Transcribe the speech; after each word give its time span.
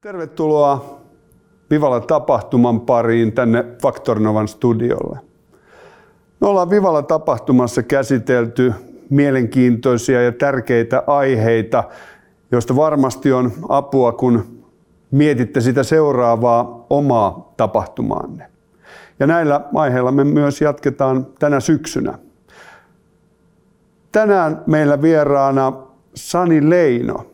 Tervetuloa 0.00 1.00
Vivala 1.70 2.00
tapahtuman 2.00 2.80
pariin 2.80 3.32
tänne 3.32 3.64
Faktornovan 3.82 4.48
studiolle. 4.48 5.18
Me 6.40 6.46
ollaan 6.46 6.70
Vivala 6.70 7.02
tapahtumassa 7.02 7.82
käsitelty 7.82 8.72
mielenkiintoisia 9.10 10.22
ja 10.22 10.32
tärkeitä 10.32 11.02
aiheita, 11.06 11.84
joista 12.52 12.76
varmasti 12.76 13.32
on 13.32 13.52
apua, 13.68 14.12
kun 14.12 14.62
mietitte 15.10 15.60
sitä 15.60 15.82
seuraavaa 15.82 16.86
omaa 16.90 17.52
tapahtumaanne. 17.56 18.50
Ja 19.20 19.26
näillä 19.26 19.60
aiheilla 19.74 20.12
me 20.12 20.24
myös 20.24 20.60
jatketaan 20.60 21.26
tänä 21.38 21.60
syksynä. 21.60 22.18
Tänään 24.12 24.62
meillä 24.66 25.02
vieraana 25.02 25.72
Sani 26.14 26.70
Leino. 26.70 27.26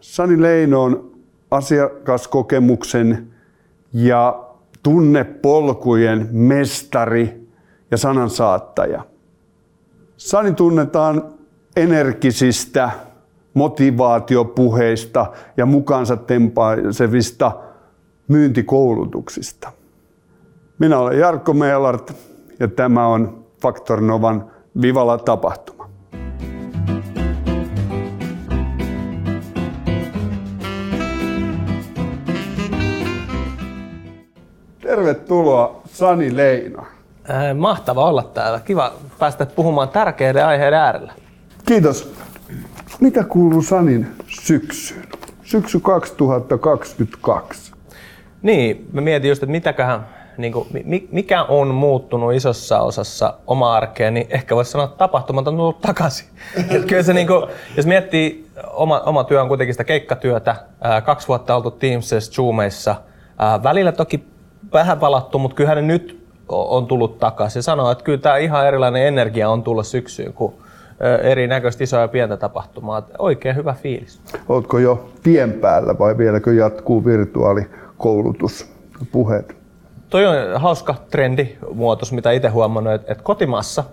Sani 0.00 0.42
Leino 0.42 0.82
on 0.82 1.11
asiakaskokemuksen 1.52 3.28
ja 3.92 4.44
tunnepolkujen 4.82 6.28
mestari 6.32 7.48
ja 7.90 7.96
sanansaattaja. 7.96 9.04
Sani 10.16 10.52
tunnetaan 10.52 11.24
energisistä 11.76 12.90
motivaatiopuheista 13.54 15.26
ja 15.56 15.66
mukaansa 15.66 16.16
tempaisevista 16.16 17.52
myyntikoulutuksista. 18.28 19.72
Minä 20.78 20.98
olen 20.98 21.18
Jarkko 21.18 21.52
Meelart 21.54 22.14
ja 22.60 22.68
tämä 22.68 23.06
on 23.06 23.44
Faktor 23.62 24.00
Novan 24.00 24.50
Vivala 24.82 25.18
tapahtuma. 25.18 25.81
Tervetuloa 34.92 35.80
Sani 35.86 36.36
Leino. 36.36 36.86
Äh, 37.30 37.54
mahtava 37.56 38.04
olla 38.04 38.22
täällä. 38.22 38.60
Kiva 38.60 38.92
päästä 39.18 39.46
puhumaan 39.46 39.88
tärkeiden 39.88 40.46
aiheiden 40.46 40.78
äärellä. 40.78 41.12
Kiitos. 41.66 42.12
Mitä 43.00 43.24
kuuluu 43.24 43.62
Sanin 43.62 44.06
syksyyn? 44.26 45.08
Syksy 45.42 45.80
2022. 45.80 47.72
Niin, 48.42 48.88
mä 48.92 49.00
mietin 49.00 49.28
just, 49.28 49.42
että 49.42 49.52
mitäköhän, 49.52 50.08
niin 50.38 50.52
kuin, 50.52 50.68
mikä 51.10 51.42
on 51.42 51.68
muuttunut 51.68 52.34
isossa 52.34 52.80
osassa 52.80 53.34
oma 53.46 53.74
arkea, 53.74 54.10
niin 54.10 54.26
ehkä 54.30 54.56
voisi 54.56 54.70
sanoa, 54.70 54.84
että 54.84 54.98
tapahtumat 54.98 55.48
on 55.48 55.56
tullut 55.56 55.80
takaisin. 55.80 56.26
Et 56.70 56.84
kyllä 56.84 57.02
se, 57.02 57.12
niin 57.12 57.26
kuin, 57.26 57.46
jos 57.76 57.86
miettii, 57.86 58.46
oma, 58.72 59.00
oma 59.00 59.24
työ 59.24 59.42
on 59.42 59.48
kuitenkin 59.48 59.74
sitä 59.74 59.84
keikkatyötä, 59.84 60.56
ää, 60.80 61.00
kaksi 61.00 61.28
vuotta 61.28 61.56
oltu 61.56 61.70
Teamsissa, 61.70 62.32
Zoomeissa, 62.32 62.94
ää, 63.38 63.62
välillä 63.62 63.92
toki 63.92 64.31
vähän 64.72 64.98
palattu, 64.98 65.38
mutta 65.38 65.54
kyllähän 65.54 65.76
ne 65.76 65.92
nyt 65.92 66.22
on 66.48 66.86
tullut 66.86 67.18
takaisin. 67.18 67.62
Sanoo, 67.62 67.90
että 67.90 68.04
kyllä 68.04 68.18
tämä 68.18 68.36
ihan 68.36 68.66
erilainen 68.66 69.06
energia 69.06 69.50
on 69.50 69.62
tullut 69.62 69.86
syksyyn, 69.86 70.32
kun 70.32 70.54
erinäköistä 71.22 71.84
isoja 71.84 72.02
ja 72.02 72.08
pientä 72.08 72.36
tapahtumaa. 72.36 73.06
Oikein 73.18 73.56
hyvä 73.56 73.74
fiilis. 73.82 74.20
Oletko 74.48 74.78
jo 74.78 75.08
tien 75.22 75.52
päällä 75.52 75.98
vai 75.98 76.18
vieläkö 76.18 76.52
jatkuu 76.52 77.04
virtuaalikoulutuspuheet? 77.04 79.61
Toi 80.12 80.26
on 80.26 80.60
hauska 80.60 80.94
trendimuotos, 81.10 82.12
mitä 82.12 82.30
itse 82.30 82.48
huomannut, 82.48 82.92
että, 82.92 83.12
että 83.12 83.24
kotimaassa 83.24 83.84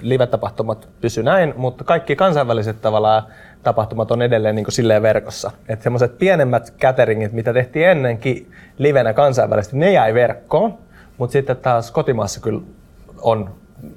live-tapahtumat 0.00 0.88
pysy 1.00 1.22
näin, 1.22 1.54
mutta 1.56 1.84
kaikki 1.84 2.16
kansainväliset 2.16 2.80
tavallaan 2.80 3.22
tapahtumat 3.62 4.10
on 4.10 4.22
edelleen 4.22 4.54
niin 4.54 4.64
kuin 4.64 4.72
silleen 4.72 5.02
verkossa. 5.02 5.50
Että 5.68 5.82
semmoiset 5.82 6.18
pienemmät 6.18 6.74
cateringit, 6.80 7.32
mitä 7.32 7.52
tehtiin 7.52 7.88
ennenkin 7.88 8.52
livenä 8.78 9.12
kansainvälisesti, 9.12 9.76
ne 9.76 9.92
jäi 9.92 10.14
verkkoon, 10.14 10.78
mutta 11.18 11.32
sitten 11.32 11.56
taas 11.56 11.90
kotimaassa 11.90 12.40
kyllä 12.40 12.60
on 13.22 13.50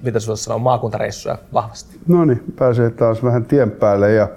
mitä 0.03 0.19
sinulla 0.19 0.37
sanoo, 0.37 0.59
maakuntareissuja 0.59 1.37
vahvasti. 1.53 1.99
No 2.07 2.25
niin, 2.25 2.43
pääsee 2.55 2.89
taas 2.89 3.23
vähän 3.23 3.45
tien 3.45 3.71
päälle 3.71 4.11
ja 4.11 4.27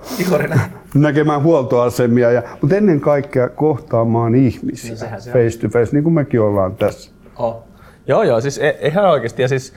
näkemään 0.94 1.42
huoltoasemia, 1.42 2.30
ja, 2.30 2.42
mutta 2.60 2.76
ennen 2.76 3.00
kaikkea 3.00 3.48
kohtaamaan 3.48 4.34
ihmisiä 4.34 5.10
no, 5.10 5.16
face 5.32 5.58
to 5.60 5.68
face, 5.68 5.92
niin 5.92 6.04
kuin 6.04 6.14
mekin 6.14 6.40
ollaan 6.40 6.76
tässä. 6.76 7.10
Oh. 7.36 7.64
Joo, 8.06 8.22
joo, 8.22 8.40
siis 8.40 8.58
e- 8.58 8.78
ihan 8.82 9.04
oikeasti. 9.10 9.42
Ja 9.42 9.48
siis 9.48 9.74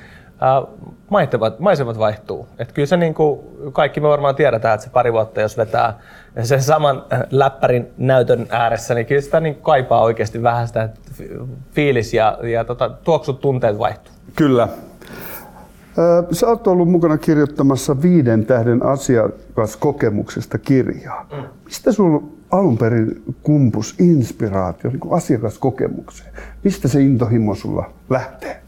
maisemat, 1.09 1.59
maisemat 1.59 1.99
vaihtuu. 1.99 2.47
Et 2.59 2.71
kyllä 2.71 2.85
se 2.85 2.97
niin 2.97 3.13
kuin, 3.13 3.39
kaikki 3.73 3.99
me 3.99 4.07
varmaan 4.07 4.35
tiedetään, 4.35 4.73
että 4.73 4.83
se 4.83 4.89
pari 4.89 5.13
vuotta, 5.13 5.41
jos 5.41 5.57
vetää 5.57 5.99
sen 6.43 6.63
saman 6.63 7.03
läppärin 7.31 7.87
näytön 7.97 8.47
ääressä, 8.49 8.93
niin 8.93 9.05
kyllä 9.05 9.21
sitä 9.21 9.39
niin 9.39 9.55
kaipaa 9.55 10.01
oikeasti 10.01 10.43
vähän 10.43 10.67
sitä 10.67 10.89
fiilis 11.71 12.13
ja, 12.13 12.37
ja 12.43 12.63
tota, 12.63 12.89
tuoksut 12.89 13.41
tunteet 13.41 13.79
vaihtuu. 13.79 14.13
Kyllä. 14.35 14.67
Sä 16.31 16.47
oot 16.47 16.67
ollut 16.67 16.89
mukana 16.89 17.17
kirjoittamassa 17.17 18.01
viiden 18.01 18.45
tähden 18.45 18.85
asiakaskokemuksesta 18.85 20.57
kirjaa. 20.57 21.25
Mm. 21.31 21.43
Mistä 21.65 21.91
sulla 21.91 22.23
alun 22.51 22.77
perin 22.77 23.23
kumpus 23.43 23.95
inspiraatio 23.99 24.91
niin 24.91 25.13
asiakaskokemukseen? 25.13 26.33
Mistä 26.63 26.87
se 26.87 27.01
intohimo 27.01 27.55
sulla 27.55 27.89
lähtee? 28.09 28.61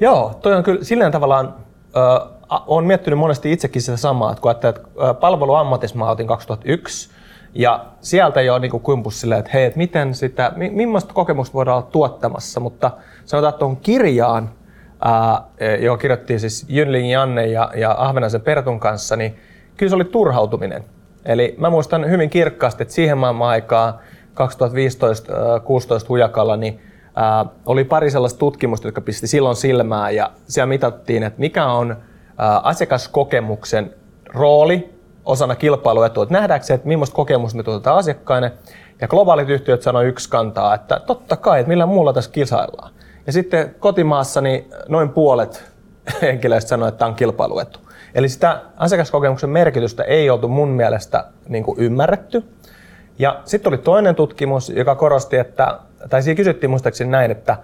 Joo, 0.00 0.38
toi 0.42 0.54
on 0.54 0.62
kyllä 0.62 0.84
silleen 0.84 1.12
tavallaan, 1.12 1.54
äh, 1.96 2.62
olen 2.66 2.84
miettinyt 2.86 3.18
monesti 3.18 3.52
itsekin 3.52 3.82
sitä 3.82 3.96
samaa, 3.96 4.32
että 4.32 4.42
kun 4.42 4.50
ajattelee, 4.50 4.76
että 4.76 5.14
palveluammatissa 5.14 5.98
mä 5.98 6.10
otin 6.10 6.26
2001, 6.26 7.10
ja 7.54 7.86
sieltä 8.00 8.40
jo 8.40 8.58
niin 8.58 8.70
kumpus 8.70 9.20
silleen, 9.20 9.38
että 9.38 9.50
hei, 9.54 9.64
että 9.64 9.78
miten 9.78 10.14
sitä, 10.14 10.52
millaista 10.56 11.14
kokemusta 11.14 11.54
voidaan 11.54 11.76
olla 11.76 11.88
tuottamassa, 11.92 12.60
mutta 12.60 12.90
sanotaan, 13.24 13.50
että 13.50 13.58
tuon 13.58 13.76
kirjaan, 13.76 14.50
ää, 15.04 15.44
joka 15.80 15.96
kirjoittiin 15.96 16.40
siis 16.40 16.66
Jynling 16.68 17.12
Janne 17.12 17.46
ja, 17.46 17.70
ja 17.76 17.94
Ahvenaisen 17.98 18.40
Pertun 18.40 18.80
kanssa, 18.80 19.16
niin 19.16 19.36
kyllä 19.76 19.90
se 19.90 19.96
oli 19.96 20.04
turhautuminen. 20.04 20.84
Eli 21.24 21.54
mä 21.58 21.70
muistan 21.70 22.10
hyvin 22.10 22.30
kirkkaasti, 22.30 22.82
että 22.82 22.94
siihen 22.94 23.18
maailman 23.18 23.48
aikaa 23.48 24.00
2015-2016 24.34 26.08
hujakalla, 26.08 26.56
niin 26.56 26.80
ää, 27.16 27.46
oli 27.66 27.84
pari 27.84 28.10
sellaista 28.10 28.38
tutkimusta, 28.38 28.88
jotka 28.88 29.00
pisti 29.00 29.26
silloin 29.26 29.56
silmää 29.56 30.10
ja 30.10 30.30
siellä 30.44 30.66
mitattiin, 30.66 31.22
että 31.22 31.40
mikä 31.40 31.66
on 31.66 31.96
ää, 32.38 32.58
asiakaskokemuksen 32.58 33.94
rooli 34.34 34.92
osana 35.24 35.54
kilpailuetua. 35.54 36.22
Että 36.22 36.34
nähdäänkö 36.34 36.66
se, 36.66 36.74
että 36.74 36.88
millaista 36.88 37.16
kokemusta 37.16 37.56
me 37.56 37.62
tuotetaan 37.62 37.98
asiakkaille. 37.98 38.52
Ja 39.00 39.08
globaalit 39.08 39.48
yhtiöt 39.48 39.82
sanoi 39.82 40.06
yksi 40.06 40.30
kantaa, 40.30 40.74
että 40.74 41.00
totta 41.06 41.36
kai, 41.36 41.60
että 41.60 41.68
millä 41.68 41.86
muulla 41.86 42.12
tässä 42.12 42.30
kisaillaan. 42.30 42.92
Ja 43.26 43.32
sitten 43.32 43.74
kotimaassa 43.78 44.40
niin 44.40 44.70
noin 44.88 45.08
puolet 45.08 45.64
henkilöistä 46.22 46.68
sanoi, 46.68 46.88
että 46.88 46.98
tämä 46.98 47.08
on 47.08 47.14
kilpailuetu. 47.14 47.78
Eli 48.14 48.28
sitä 48.28 48.60
asiakaskokemuksen 48.76 49.50
merkitystä 49.50 50.02
ei 50.02 50.30
oltu 50.30 50.48
mun 50.48 50.68
mielestä 50.68 51.24
niin 51.48 51.64
kuin 51.64 51.80
ymmärretty. 51.80 52.44
Ja 53.18 53.40
sitten 53.44 53.70
oli 53.70 53.78
toinen 53.78 54.14
tutkimus, 54.14 54.68
joka 54.68 54.94
korosti, 54.94 55.36
että, 55.36 55.78
tai 56.10 56.22
siinä 56.22 56.36
kysyttiin 56.36 56.70
muistaakseni 56.70 57.10
näin, 57.10 57.30
että 57.30 57.56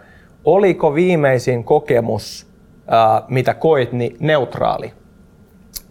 oliko 0.44 0.94
viimeisin 0.94 1.64
kokemus, 1.64 2.46
ää, 2.88 3.22
mitä 3.28 3.54
koit, 3.54 3.92
niin 3.92 4.16
neutraali. 4.20 4.92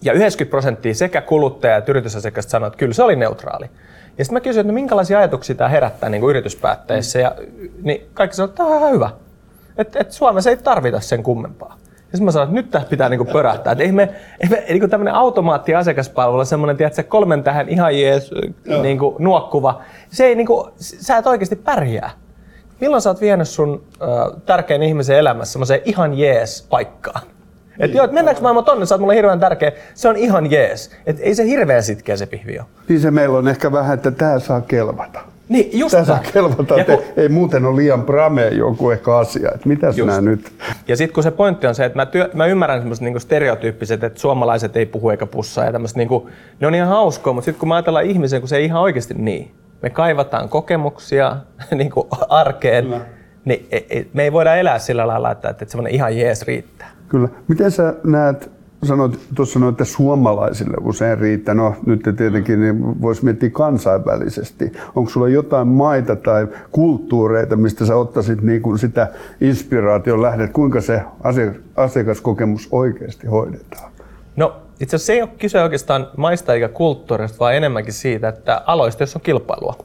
Ja 0.01 0.13
90 0.13 0.49
prosenttia 0.49 0.93
sekä 0.93 1.21
kuluttaja- 1.21 1.77
että 1.77 1.91
yritysasiakkaista 1.91 2.49
sanoivat, 2.49 2.73
että 2.73 2.79
kyllä 2.79 2.93
se 2.93 3.03
oli 3.03 3.15
neutraali. 3.15 3.65
Ja 4.17 4.25
sitten 4.25 4.33
mä 4.33 4.39
kysyin, 4.39 4.61
että 4.61 4.73
minkälaisia 4.73 5.17
ajatuksia 5.17 5.55
tämä 5.55 5.69
herättää 5.69 6.09
niin 6.09 6.21
kuin 6.21 6.29
yrityspäätteissä. 6.29 7.19
Ja, 7.19 7.35
niin 7.81 8.09
kaikki 8.13 8.35
sanoivat, 8.35 8.51
että 8.51 8.63
tämä 8.63 8.69
on 8.69 8.77
ihan 8.77 8.93
hyvä. 8.93 9.09
Että 9.77 9.99
et 9.99 10.11
Suomessa 10.11 10.49
ei 10.49 10.57
tarvita 10.57 10.99
sen 10.99 11.23
kummempaa. 11.23 11.77
Ja 11.79 12.11
sitten 12.11 12.25
mä 12.25 12.31
sanoin, 12.31 12.49
että 12.49 12.61
nyt 12.61 12.71
tästä 12.71 12.89
pitää 12.89 13.09
niinku 13.09 13.25
pörähtää. 13.25 13.71
Että 13.71 13.83
ei 13.83 13.91
me, 13.91 14.09
ei 14.39 14.49
me 14.49 14.63
niinku 14.69 14.87
tämmöinen 14.87 15.13
automaatti-asiakaspalvelu, 15.13 16.45
semmoinen, 16.45 16.77
tiedätkö, 16.77 17.03
kolmen 17.03 17.43
tähän 17.43 17.69
ihan 17.69 17.99
jees 17.99 18.31
niinku, 18.81 19.15
nuokkuva. 19.19 19.81
Se 20.09 20.25
ei 20.25 20.35
niinku, 20.35 20.69
sä 20.77 21.17
et 21.17 21.27
oikeasti 21.27 21.55
pärjää. 21.55 22.09
Milloin 22.81 23.01
sä 23.01 23.09
oot 23.09 23.21
vienyt 23.21 23.47
sun 23.47 23.83
äh, 24.01 24.41
tärkeän 24.45 24.83
ihmisen 24.83 25.17
elämässä 25.17 25.51
semmoiseen 25.51 25.81
ihan 25.85 26.17
jees 26.17 26.67
paikkaan? 26.69 27.21
Niin. 27.79 27.93
joo, 27.93 28.05
että 28.05 28.13
mennäänkö 28.13 28.41
maailman 28.41 28.65
tonne, 28.65 28.85
sä 28.85 28.95
oot 28.95 29.01
mulle 29.01 29.15
hirveän 29.15 29.39
tärkeä. 29.39 29.71
Se 29.93 30.09
on 30.09 30.15
ihan 30.15 30.51
jees. 30.51 30.91
Että 31.05 31.23
ei 31.23 31.35
se 31.35 31.45
hirveän 31.45 31.83
sitkeä 31.83 32.17
se 32.17 32.25
pihvi 32.25 32.59
ole. 32.59 32.67
Niin 32.89 32.99
se 32.99 33.11
meillä 33.11 33.37
on 33.37 33.47
ehkä 33.47 33.71
vähän, 33.71 33.93
että 33.93 34.11
tää 34.11 34.39
saa 34.39 34.61
kelvata. 34.61 35.19
Niin, 35.49 35.79
just 35.79 35.97
Tässä 35.97 36.19
kelvata, 36.33 36.85
kun... 36.85 37.03
ei 37.17 37.29
muuten 37.29 37.65
ole 37.65 37.75
liian 37.75 38.03
prame 38.03 38.47
joku 38.47 38.89
ehkä 38.91 39.17
asia, 39.17 39.51
että 39.55 39.69
mitä 39.69 39.91
sinä 39.91 40.21
nyt? 40.21 40.53
Ja 40.87 40.97
sitten 40.97 41.13
kun 41.13 41.23
se 41.23 41.31
pointti 41.31 41.67
on 41.67 41.75
se, 41.75 41.85
että 41.85 41.99
mä, 41.99 42.05
työ, 42.05 42.29
mä 42.33 42.45
ymmärrän 42.45 42.79
semmoiset 42.79 43.03
niinku 43.03 43.19
stereotyyppiset, 43.19 44.03
että 44.03 44.19
suomalaiset 44.19 44.77
ei 44.77 44.85
puhu 44.85 45.09
eikä 45.09 45.25
pussaa 45.25 45.65
ja 45.65 45.71
tämmöistä, 45.71 45.99
niinku, 45.99 46.29
ne 46.59 46.67
on 46.67 46.75
ihan 46.75 46.87
hauskoa, 46.87 47.33
mutta 47.33 47.45
sitten 47.45 47.59
kun 47.59 47.69
mä 47.69 47.75
ajatellaan 47.75 48.05
ihmisen, 48.05 48.41
kun 48.41 48.47
se 48.47 48.57
ei 48.57 48.65
ihan 48.65 48.81
oikeasti 48.81 49.13
niin. 49.13 49.51
Me 49.81 49.89
kaivataan 49.89 50.49
kokemuksia 50.49 51.37
niinku 51.75 52.07
arkeen, 52.29 52.83
Kyllä. 52.83 53.01
niin 53.45 53.67
ei, 53.71 53.85
ei, 53.89 54.09
me 54.13 54.23
ei 54.23 54.31
voida 54.31 54.55
elää 54.55 54.79
sillä 54.79 55.07
lailla, 55.07 55.31
että, 55.31 55.49
että 55.49 55.65
semmoinen 55.67 55.93
ihan 55.93 56.17
jees 56.17 56.41
riittää. 56.41 56.91
Kyllä. 57.09 57.29
Miten 57.47 57.71
sä 57.71 57.93
näet 58.03 58.56
sanoit 58.83 59.19
tuossa 59.35 59.59
noita 59.59 59.85
suomalaisille 59.85 60.77
usein 60.81 61.19
riittää. 61.19 61.55
No 61.55 61.75
nyt 61.85 62.01
tietenkin 62.17 62.61
niin 62.61 63.01
voisi 63.01 63.25
miettiä 63.25 63.49
kansainvälisesti. 63.49 64.71
Onko 64.95 65.09
sulla 65.09 65.29
jotain 65.29 65.67
maita 65.67 66.15
tai 66.15 66.47
kulttuureita, 66.71 67.55
mistä 67.55 67.85
sä 67.85 67.95
ottaisit 67.95 68.41
niin 68.41 68.61
kuin 68.61 68.79
sitä 68.79 69.07
inspiraation 69.41 70.21
lähdet, 70.21 70.51
kuinka 70.53 70.81
se 70.81 71.01
asiakaskokemus 71.75 72.67
oikeasti 72.71 73.27
hoidetaan? 73.27 73.91
No 74.35 74.55
itse 74.79 74.95
asiassa 74.95 75.07
se 75.07 75.13
ei 75.13 75.21
ole 75.21 75.29
kyse 75.39 75.61
oikeastaan 75.61 76.07
maista 76.17 76.53
eikä 76.53 76.67
kulttuurista, 76.67 77.39
vaan 77.39 77.55
enemmänkin 77.55 77.93
siitä, 77.93 78.27
että 78.27 78.61
aloista, 78.65 79.03
jos 79.03 79.15
on 79.15 79.21
kilpailua. 79.21 79.75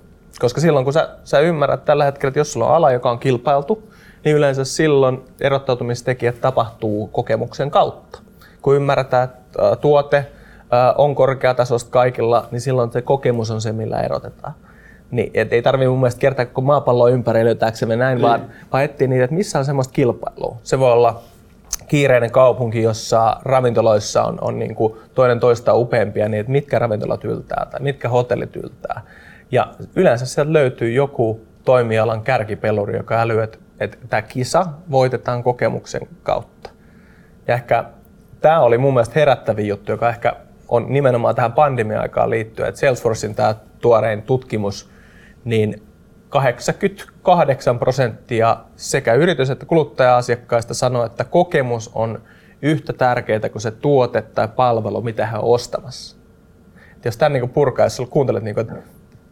Koska 0.40 0.60
silloin 0.60 0.84
kun 0.84 0.92
sä, 0.92 1.08
sä 1.24 1.40
ymmärrät 1.40 1.84
tällä 1.84 2.04
hetkellä, 2.04 2.28
että 2.28 2.40
jos 2.40 2.52
sulla 2.52 2.68
on 2.68 2.74
ala, 2.74 2.92
joka 2.92 3.10
on 3.10 3.18
kilpailtu, 3.18 3.92
niin 4.24 4.36
yleensä 4.36 4.64
silloin 4.64 5.20
erottautumistekijät 5.40 6.40
tapahtuu 6.40 7.06
kokemuksen 7.06 7.70
kautta. 7.70 8.21
Kun 8.62 8.76
ymmärretään, 8.76 9.24
että 9.24 9.76
tuote 9.76 10.26
on 10.96 11.14
korkeatasosta 11.14 11.90
kaikilla, 11.90 12.48
niin 12.50 12.60
silloin 12.60 12.92
se 12.92 13.02
kokemus 13.02 13.50
on 13.50 13.60
se, 13.60 13.72
millä 13.72 14.00
erotetaan. 14.00 14.54
Niin, 15.10 15.30
et 15.34 15.52
ei 15.52 15.62
tarvitse 15.62 15.88
mun 15.88 15.98
mielestä 15.98 16.20
kertaa 16.20 16.46
koko 16.46 16.60
maapalloa 16.60 17.08
ympäri 17.08 17.44
löytääksemme 17.44 17.96
näin, 17.96 18.16
niin. 18.16 18.22
vaan, 18.22 18.40
vaan 18.72 18.84
etsiä 18.84 19.08
niitä, 19.08 19.24
että 19.24 19.36
missä 19.36 19.58
on 19.58 19.64
semmoista 19.64 19.92
kilpailua. 19.92 20.56
Se 20.62 20.78
voi 20.78 20.92
olla 20.92 21.22
kiireinen 21.88 22.30
kaupunki, 22.30 22.82
jossa 22.82 23.36
ravintoloissa 23.44 24.22
on, 24.22 24.38
on 24.40 24.58
niin 24.58 24.74
kuin 24.74 24.94
toinen 25.14 25.40
toista 25.40 25.74
upeampia, 25.74 26.28
niin 26.28 26.40
että 26.40 26.52
mitkä 26.52 26.78
ravintolat 26.78 27.24
yltää 27.24 27.66
tai 27.70 27.80
mitkä 27.80 28.08
hotellit 28.08 28.56
yltää. 28.56 29.00
Ja 29.50 29.68
yleensä 29.96 30.26
sieltä 30.26 30.52
löytyy 30.52 30.92
joku 30.92 31.40
toimialan 31.64 32.22
kärkipeluri, 32.22 32.96
joka 32.96 33.20
älyy, 33.20 33.42
että, 33.42 33.58
että 33.80 33.98
tämä 34.08 34.22
kisa 34.22 34.66
voitetaan 34.90 35.42
kokemuksen 35.42 36.08
kautta. 36.22 36.70
Ja 37.48 37.54
ehkä 37.54 37.84
tämä 38.42 38.60
oli 38.60 38.78
mun 38.78 38.94
mielestä 38.94 39.20
herättävin 39.20 39.68
juttu, 39.68 39.92
joka 39.92 40.08
ehkä 40.08 40.36
on 40.68 40.86
nimenomaan 40.88 41.34
tähän 41.34 41.52
pandemia-aikaan 41.52 42.30
liittyen, 42.30 42.68
että 42.68 42.80
Salesforcein 42.80 43.34
tämä 43.34 43.54
tuorein 43.80 44.22
tutkimus, 44.22 44.90
niin 45.44 45.82
88 46.28 47.78
prosenttia 47.78 48.56
sekä 48.76 49.14
yritys- 49.14 49.50
että 49.50 49.66
kuluttaja-asiakkaista 49.66 50.74
sanoo, 50.74 51.04
että 51.04 51.24
kokemus 51.24 51.90
on 51.94 52.22
yhtä 52.62 52.92
tärkeää 52.92 53.48
kuin 53.52 53.62
se 53.62 53.70
tuote 53.70 54.22
tai 54.22 54.48
palvelu, 54.48 55.02
mitä 55.02 55.26
he 55.26 55.36
on 55.36 55.44
ostamassa. 55.44 56.16
Et 56.96 57.04
jos 57.04 57.16
tämän 57.16 57.32
niin 57.32 57.50
purkaa, 57.50 57.86
jos 57.86 58.02
kuuntelet, 58.10 58.42
niin 58.42 58.56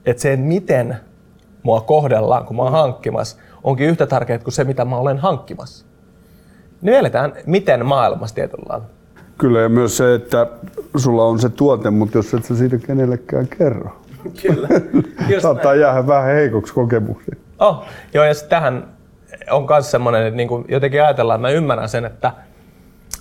että, 0.07 0.23
se, 0.23 0.37
miten 0.37 0.97
mua 1.62 1.81
kohdellaan, 1.81 2.45
kun 2.45 2.57
mä 2.57 2.62
oon 2.62 2.73
hankkimassa, 2.73 3.37
onkin 3.65 3.87
yhtä 3.87 4.07
tärkeää 4.07 4.39
kuin 4.39 4.53
se, 4.53 4.65
mitä 4.65 4.85
mä 4.85 4.97
olen 4.97 5.19
hankkimassa. 5.19 5.87
Niin 6.83 6.95
eletään 6.95 7.33
miten 7.47 7.87
maailmassa 7.87 8.35
tietyllä 8.35 8.65
lailla. 8.69 9.00
Kyllä, 9.40 9.60
ja 9.60 9.69
myös 9.69 9.96
se, 9.96 10.14
että 10.14 10.46
sulla 10.96 11.25
on 11.25 11.38
se 11.38 11.48
tuote, 11.48 11.90
mutta 11.90 12.19
jos 12.19 12.34
et 12.34 12.44
sä 12.44 12.56
siitä 12.56 12.78
kenellekään 12.78 13.48
kerro. 13.58 13.90
Kyllä. 14.42 14.69
Saattaa 15.42 15.75
jäädä 15.75 16.06
vähän 16.06 16.34
heikoksi 16.34 16.75
kokemuksiin. 16.75 17.38
Oh, 17.58 17.84
joo, 18.14 18.25
ja 18.25 18.34
tähän 18.48 18.88
on 19.50 19.66
myös 19.70 19.90
semmoinen, 19.90 20.26
että 20.26 20.37
niinku 20.37 20.64
jotenkin 20.69 21.02
ajatellaan, 21.02 21.38
että 21.40 21.48
mä 21.48 21.52
ymmärrän 21.52 21.88
sen, 21.88 22.04
että 22.04 22.32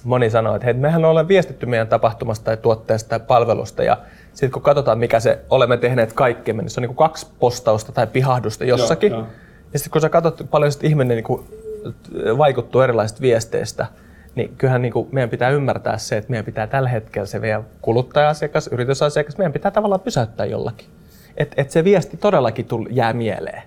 moni 0.03 0.29
sanoo, 0.29 0.55
että 0.55 0.65
hei, 0.65 0.73
mehän 0.73 1.05
olemme 1.05 1.27
viestitty 1.27 1.65
meidän 1.65 1.87
tapahtumasta 1.87 2.45
tai 2.45 2.57
tuotteesta 2.57 3.09
tai 3.09 3.19
palvelusta, 3.27 3.83
ja 3.83 3.97
sitten 4.33 4.51
kun 4.51 4.61
katsotaan, 4.61 4.99
mikä 4.99 5.19
se 5.19 5.39
olemme 5.49 5.77
tehneet 5.77 6.13
kaikkemme, 6.13 6.61
niin 6.61 6.69
se 6.69 6.79
on 6.79 6.81
niinku 6.81 6.95
kaksi 6.95 7.27
postausta 7.39 7.91
tai 7.91 8.07
pihahdusta 8.07 8.65
jossakin. 8.65 9.11
Joo, 9.11 9.19
joo. 9.19 9.29
Ja 9.73 9.79
sitten 9.79 9.91
kun 9.91 10.01
sä 10.01 10.09
katsot 10.09 10.41
paljon 10.51 10.71
sit 10.71 10.83
ihminen 10.83 11.15
niinku 11.15 11.45
vaikuttuu 12.37 12.81
erilaisista 12.81 13.21
viesteistä, 13.21 13.85
niin 14.39 14.55
kyllähän 14.57 14.81
niin 14.81 14.93
kuin 14.93 15.07
meidän 15.11 15.29
pitää 15.29 15.49
ymmärtää 15.49 15.97
se, 15.97 16.17
että 16.17 16.29
meidän 16.29 16.45
pitää 16.45 16.67
tällä 16.67 16.89
hetkellä 16.89 17.25
se 17.25 17.39
meidän 17.39 17.65
kuluttaja-asiakas, 17.81 18.67
yritysasiakas, 18.67 19.37
meidän 19.37 19.53
pitää 19.53 19.71
tavallaan 19.71 20.01
pysäyttää 20.01 20.45
jollakin. 20.45 20.87
Että 21.37 21.61
et 21.61 21.71
se 21.71 21.83
viesti 21.83 22.17
todellakin 22.17 22.65
tull, 22.65 22.85
jää 22.89 23.13
mieleen. 23.13 23.63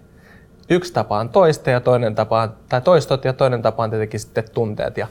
Yksi 0.71 0.93
tapa 0.93 1.19
on 1.19 1.29
toista 1.29 1.71
ja 1.71 1.81
toinen 1.81 2.15
tapa 2.15 2.43
on, 2.43 2.51
tai 2.69 2.81
toistot 2.81 3.25
ja 3.25 3.33
toinen 3.33 3.63
tapa 3.63 3.83
on 3.83 3.91
tietenkin 3.91 4.21
sitten 4.21 4.45
tunteet 4.55 4.97
ja 4.97 5.07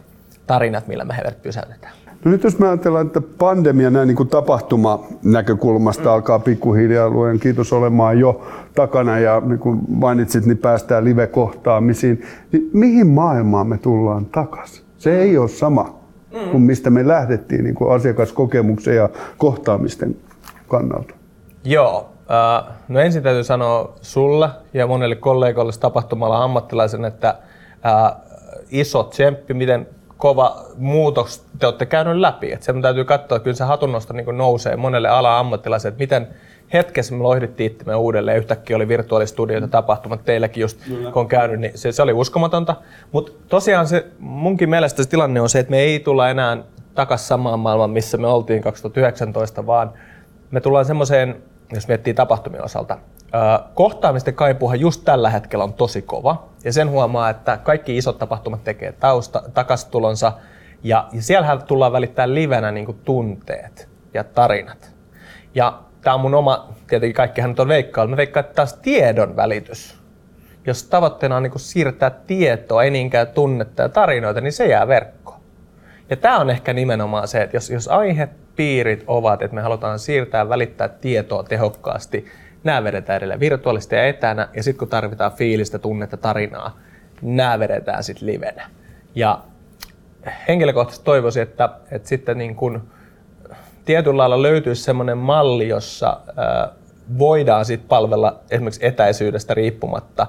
tarinat, 0.47 0.87
millä 0.87 1.05
me 1.05 1.15
heidät 1.15 1.41
pysäytetään. 1.41 1.93
No 2.25 2.31
nyt 2.31 2.43
jos 2.43 2.59
me 2.59 2.67
ajatellaan, 2.67 3.07
että 3.07 3.21
pandemia 3.21 3.89
näin 3.89 4.07
niin 4.07 4.15
kuin 4.15 4.29
tapahtumanäkökulmasta 4.29 6.03
mm. 6.03 6.09
alkaa 6.09 6.39
pikkuhiljaa 6.39 7.09
luen 7.09 7.39
kiitos 7.39 7.73
olemaan 7.73 8.19
jo 8.19 8.47
takana 8.75 9.19
ja 9.19 9.41
niin 9.45 9.59
kuin 9.59 9.79
mainitsit, 9.89 10.45
niin 10.45 10.57
päästään 10.57 11.05
live-kohtaamisiin. 11.05 12.21
Niin 12.51 12.69
mihin 12.73 13.07
maailmaan 13.07 13.67
me 13.67 13.77
tullaan 13.77 14.25
takaisin? 14.25 14.90
Se 15.01 15.21
ei 15.21 15.37
ole 15.37 15.49
sama 15.49 15.95
kuin 16.51 16.63
mistä 16.63 16.89
me 16.89 17.07
lähdettiin 17.07 17.63
niin 17.63 17.75
kuin 17.75 17.95
asiakaskokemuksen 17.95 18.95
ja 18.95 19.09
kohtaamisten 19.37 20.15
kannalta. 20.67 21.13
Joo. 21.63 22.09
Äh, 22.31 22.73
no 22.87 22.99
ensin 22.99 23.23
täytyy 23.23 23.43
sanoa 23.43 23.93
sulle 24.01 24.49
ja 24.73 24.87
monelle 24.87 25.15
kollegoille 25.15 25.71
tapahtumalla 25.79 26.43
ammattilaisen, 26.43 27.05
että 27.05 27.29
äh, 27.85 28.21
iso 28.71 29.03
tsemppi, 29.03 29.53
miten 29.53 29.87
kova 30.17 30.65
muutos 30.77 31.45
te 31.59 31.65
olette 31.65 31.85
käynyt 31.85 32.17
läpi. 32.17 32.51
Et 32.51 32.63
sen 32.63 32.81
täytyy 32.81 33.05
katsoa, 33.05 33.35
että 33.35 33.43
kyllä 33.43 33.57
se 33.57 33.63
hatunnosto 33.63 34.13
niin 34.13 34.37
nousee 34.37 34.75
monelle 34.75 35.09
ala 35.09 35.39
ammattilaiselle, 35.39 35.93
että 35.93 36.03
miten 36.03 36.27
hetkessä 36.73 37.15
me 37.15 37.23
lohdittiin 37.23 37.71
itsemme 37.71 37.95
uudelleen. 37.95 38.37
Yhtäkkiä 38.37 38.75
oli 38.75 38.87
virtuaalistudioita 38.87 39.67
tapahtumat 39.67 40.25
teilläkin 40.25 40.61
just, 40.61 40.77
Kyllä. 40.87 41.11
kun 41.11 41.19
on 41.19 41.27
käynyt, 41.27 41.59
niin 41.59 41.77
se, 41.77 41.91
se 41.91 42.01
oli 42.01 42.13
uskomatonta. 42.13 42.75
Mutta 43.11 43.31
tosiaan 43.47 43.87
se, 43.87 44.05
munkin 44.19 44.69
mielestä 44.69 45.03
se 45.03 45.09
tilanne 45.09 45.41
on 45.41 45.49
se, 45.49 45.59
että 45.59 45.71
me 45.71 45.79
ei 45.79 45.99
tulla 45.99 46.29
enää 46.29 46.57
takaisin 46.95 47.27
samaan 47.27 47.59
maailmaan, 47.59 47.89
missä 47.89 48.17
me 48.17 48.27
oltiin 48.27 48.61
2019, 48.61 49.65
vaan 49.65 49.93
me 50.51 50.61
tullaan 50.61 50.85
semmoiseen, 50.85 51.43
jos 51.73 51.87
miettii 51.87 52.13
tapahtumien 52.13 52.63
osalta, 52.63 52.97
kohtaamisten 53.73 54.33
kaipuuhan 54.33 54.79
just 54.79 55.01
tällä 55.05 55.29
hetkellä 55.29 55.63
on 55.63 55.73
tosi 55.73 56.01
kova. 56.01 56.49
Ja 56.63 56.73
sen 56.73 56.89
huomaa, 56.89 57.29
että 57.29 57.57
kaikki 57.63 57.97
isot 57.97 58.19
tapahtumat 58.19 58.63
tekee 58.63 58.91
tausta, 58.91 59.43
takastulonsa. 59.53 60.33
Ja, 60.83 61.07
ja 61.11 61.21
siellähän 61.21 61.63
tullaan 61.63 61.91
välittää 61.91 62.33
livenä 62.33 62.71
niin 62.71 62.99
tunteet 63.05 63.89
ja 64.13 64.23
tarinat. 64.23 64.91
Ja 65.55 65.79
tämä 66.01 66.13
on 66.13 66.21
mun 66.21 66.35
oma, 66.35 66.69
tietenkin 66.87 67.15
kaikkihan 67.15 67.49
nyt 67.49 67.59
on 67.59 67.67
veikkailu, 67.67 68.09
mä 68.09 68.17
veikkaan, 68.17 68.43
että 68.43 68.55
taas 68.55 68.73
tiedon 68.73 69.35
välitys. 69.35 70.01
Jos 70.65 70.83
tavoitteena 70.83 71.37
on 71.37 71.43
niin 71.43 71.59
siirtää 71.59 72.09
tietoa, 72.09 72.83
ei 72.83 72.89
niinkään 72.89 73.27
tunnetta 73.27 73.81
ja 73.81 73.89
tarinoita, 73.89 74.41
niin 74.41 74.53
se 74.53 74.67
jää 74.67 74.87
verkkoon. 74.87 75.41
Ja 76.09 76.17
tämä 76.17 76.39
on 76.39 76.49
ehkä 76.49 76.73
nimenomaan 76.73 77.27
se, 77.27 77.41
että 77.41 77.57
jos, 77.57 77.69
jos 77.69 77.87
aihepiirit 77.87 79.03
ovat, 79.07 79.41
että 79.41 79.55
me 79.55 79.61
halutaan 79.61 79.99
siirtää 79.99 80.49
välittää 80.49 80.87
tietoa 80.87 81.43
tehokkaasti, 81.43 82.25
nämä 82.63 82.83
vedetään 82.83 83.17
edelleen 83.17 83.39
virtuaalisesti 83.39 83.95
ja 83.95 84.07
etänä, 84.07 84.49
ja 84.55 84.63
sitten 84.63 84.79
kun 84.79 84.87
tarvitaan 84.87 85.31
fiilistä, 85.31 85.79
tunnetta, 85.79 86.17
tarinaa, 86.17 86.79
nämä 87.21 87.59
vedetään 87.59 88.03
sitten 88.03 88.27
livenä. 88.27 88.69
Ja 89.15 89.39
henkilökohtaisesti 90.47 91.05
toivoisin, 91.05 91.43
että, 91.43 91.69
että 91.91 92.07
sitten 92.07 92.37
niin 92.37 92.55
kun 92.55 92.81
tietyllä 93.91 94.17
lailla 94.17 94.41
löytyisi 94.41 94.83
semmoinen 94.83 95.17
malli, 95.17 95.67
jossa 95.67 96.19
voidaan 97.17 97.65
sitten 97.65 97.89
palvella 97.89 98.39
esimerkiksi 98.51 98.85
etäisyydestä 98.85 99.53
riippumatta 99.53 100.27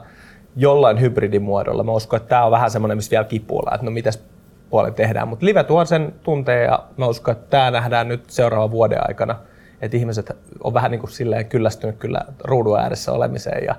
jollain 0.56 1.00
hybridimuodolla. 1.00 1.82
Mä 1.82 1.92
uskon, 1.92 2.16
että 2.16 2.28
tämä 2.28 2.44
on 2.44 2.50
vähän 2.50 2.70
semmoinen, 2.70 2.98
missä 2.98 3.10
vielä 3.10 3.24
kipuillaan, 3.24 3.74
että 3.74 3.84
no 3.84 3.90
mitäs 3.90 4.22
puolen 4.70 4.94
tehdään. 4.94 5.28
Mutta 5.28 5.46
live 5.46 5.64
tuo 5.64 5.84
sen 5.84 6.14
tunteen 6.22 6.64
ja 6.64 6.84
mä 6.96 7.06
uskon, 7.06 7.32
että 7.32 7.46
tämä 7.50 7.70
nähdään 7.70 8.08
nyt 8.08 8.30
seuraavan 8.30 8.70
vuoden 8.70 9.08
aikana. 9.08 9.36
Että 9.82 9.96
ihmiset 9.96 10.36
on 10.64 10.74
vähän 10.74 10.90
niin 10.90 11.00
kuin 11.00 11.10
silleen 11.10 11.46
kyllästynyt 11.46 11.96
kyllä 11.98 12.20
ruudun 12.44 12.80
ääressä 12.80 13.12
olemiseen 13.12 13.64
ja 13.64 13.74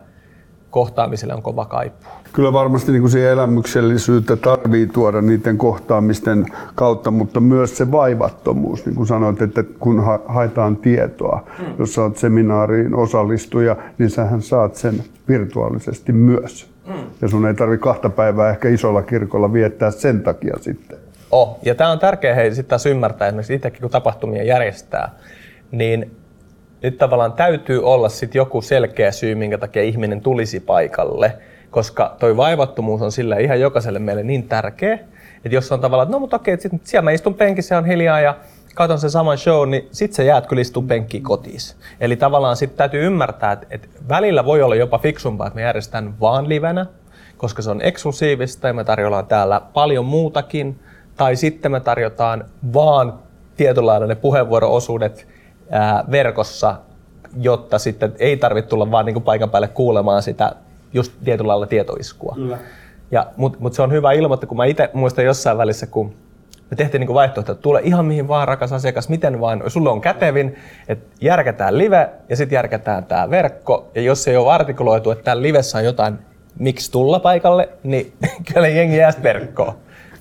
kohtaamiselle 0.74 1.34
on 1.34 1.42
kova 1.42 1.66
kaipuu. 1.66 2.12
Kyllä 2.34 2.54
varmasti 2.54 2.92
niin 2.92 3.02
kuin 3.02 3.12
siihen 3.12 3.32
elämyksellisyyttä 3.32 4.36
tarvii 4.36 4.88
tuoda 4.88 5.22
niiden 5.22 5.58
kohtaamisten 5.58 6.46
kautta, 6.76 7.12
mutta 7.12 7.40
myös 7.40 7.78
se 7.78 7.92
vaivattomuus, 7.92 8.86
niin 8.86 8.96
kuin 8.96 9.08
sanoit, 9.08 9.42
että 9.42 9.64
kun 9.80 10.04
ha- 10.04 10.22
haetaan 10.26 10.78
tietoa, 10.78 11.44
mm. 11.60 11.66
jos 11.80 11.98
olet 11.98 12.18
seminaariin 12.18 12.96
osallistuja, 12.96 13.76
niin 13.98 14.10
sähän 14.10 14.42
saat 14.42 14.76
sen 14.76 15.04
virtuaalisesti 15.28 16.12
myös. 16.12 16.70
Mm. 16.88 16.94
Ja 17.22 17.28
sun 17.28 17.48
ei 17.48 17.54
tarvi 17.54 17.78
kahta 17.78 18.10
päivää 18.10 18.50
ehkä 18.50 18.70
isolla 18.70 19.02
kirkolla 19.02 19.54
viettää 19.54 19.92
sen 19.92 20.22
takia 20.22 20.54
sitten. 20.62 20.98
Oh, 21.32 21.60
ja 21.66 21.76
tämä 21.76 21.92
on 21.92 22.00
tärkeää 22.00 22.36
hei, 22.36 22.56
sitten 22.56 22.70
taas 22.70 22.86
ymmärtää, 22.86 23.28
esimerkiksi 23.28 23.54
itsekin 23.54 23.82
kun 23.82 23.90
tapahtumia 23.90 24.44
järjestää, 24.44 25.12
niin 25.72 26.12
nyt 26.84 26.98
tavallaan 26.98 27.34
täytyy 27.34 27.84
olla 27.84 28.10
sit 28.10 28.36
joku 28.36 28.62
selkeä 28.62 29.12
syy, 29.12 29.36
minkä 29.36 29.58
takia 29.58 29.84
ihminen 29.84 30.22
tulisi 30.22 30.60
paikalle, 30.60 31.38
koska 31.72 32.16
toi 32.20 32.38
vaivattomuus 32.38 33.02
on 33.02 33.12
sille 33.12 33.42
ihan 33.42 33.60
jokaiselle 33.60 34.00
meille 34.00 34.24
niin 34.24 34.44
tärkeä, 34.44 34.94
että 35.46 35.56
jos 35.56 35.72
on 35.72 35.80
tavallaan, 35.80 36.06
että 36.06 36.16
no 36.16 36.20
mutta 36.20 36.36
okei, 36.36 36.60
sit 36.60 36.72
siellä 36.84 37.04
mä 37.04 37.12
istun 37.12 37.34
penkissä, 37.34 37.78
on 37.78 37.86
hiljaa 37.86 38.20
ja 38.20 38.36
katon 38.76 39.00
sen 39.00 39.10
saman 39.10 39.38
show, 39.38 39.70
niin 39.70 39.88
sit 39.92 40.14
sä 40.14 40.24
jäät 40.24 40.48
kyllä 40.48 40.62
istun 40.62 40.88
penkkiin 40.88 41.24
kotiin. 41.24 41.60
Eli 42.00 42.16
tavallaan 42.16 42.56
sitten 42.56 42.78
täytyy 42.78 43.06
ymmärtää, 43.06 43.52
että, 43.52 43.68
että 43.70 43.88
välillä 44.10 44.46
voi 44.46 44.62
olla 44.62 44.76
jopa 44.76 44.98
fiksumpaa, 44.98 45.48
että 45.48 45.56
me 45.56 45.62
järjestetään 45.62 46.20
vaan 46.20 46.50
livenä, 46.50 46.86
koska 47.38 47.62
se 47.62 47.70
on 47.70 47.82
eksklusiivista 47.82 48.68
ja 48.68 48.74
me 48.74 48.84
tarjoillaan 48.84 49.28
täällä 49.28 49.62
paljon 49.74 50.06
muutakin, 50.06 50.80
tai 51.18 51.36
sitten 51.36 51.72
me 51.72 51.80
tarjotaan 51.80 52.46
vaan 52.74 53.14
tietyllä 53.58 53.88
lailla 53.88 54.08
ne 54.08 54.16
puheenvuoroosuudet 54.16 55.28
ää, 55.74 56.04
verkossa, 56.12 56.76
jotta 57.42 57.80
sitten 57.80 58.14
ei 58.20 58.38
tarvitse 58.38 58.70
tulla 58.70 58.92
vaan 58.92 59.06
niin 59.06 59.14
kuin 59.14 59.24
paikan 59.24 59.50
päälle 59.50 59.68
kuulemaan 59.68 60.22
sitä 60.22 60.56
just 60.94 61.14
tietyllä 61.24 61.48
lailla 61.48 61.66
tietoiskua. 61.66 62.34
Kyllä. 62.36 62.58
Ja, 63.12 63.28
Mutta 63.38 63.60
mut 63.62 63.74
se 63.74 63.82
on 63.82 63.92
hyvä 63.92 64.12
ilmoittaa, 64.12 64.48
kun 64.48 64.58
mä 64.58 64.66
itse 64.66 64.90
muistan 64.94 65.26
jossain 65.26 65.58
välissä, 65.58 65.88
kun 65.88 66.14
me 66.72 66.76
tehtiin 66.78 67.00
niin 67.00 67.14
vaihtoehto, 67.14 67.52
että 67.52 67.62
tule 67.62 67.82
ihan 67.84 68.06
mihin 68.06 68.28
vaan 68.28 68.48
rakas 68.48 68.74
asiakas, 68.74 69.10
miten 69.10 69.40
vaan, 69.40 69.64
sulle 69.68 69.90
on 69.90 70.02
kätevin, 70.02 70.56
että 70.88 71.16
järkätään 71.22 71.78
live 71.78 72.10
ja 72.30 72.36
sitten 72.36 72.56
järkätään 72.56 73.06
tämä 73.06 73.30
verkko. 73.30 73.92
Ja 73.96 74.02
jos 74.02 74.28
ei 74.28 74.38
ole 74.38 74.52
artikuloitu, 74.52 75.12
että 75.12 75.24
täällä 75.24 75.44
livessä 75.44 75.78
on 75.78 75.86
jotain, 75.86 76.18
miksi 76.60 76.92
tulla 76.92 77.20
paikalle, 77.20 77.70
niin 77.84 78.14
kyllä 78.54 78.68
jengi 78.68 78.98
jää 78.98 79.14
verkkoon. 79.24 79.74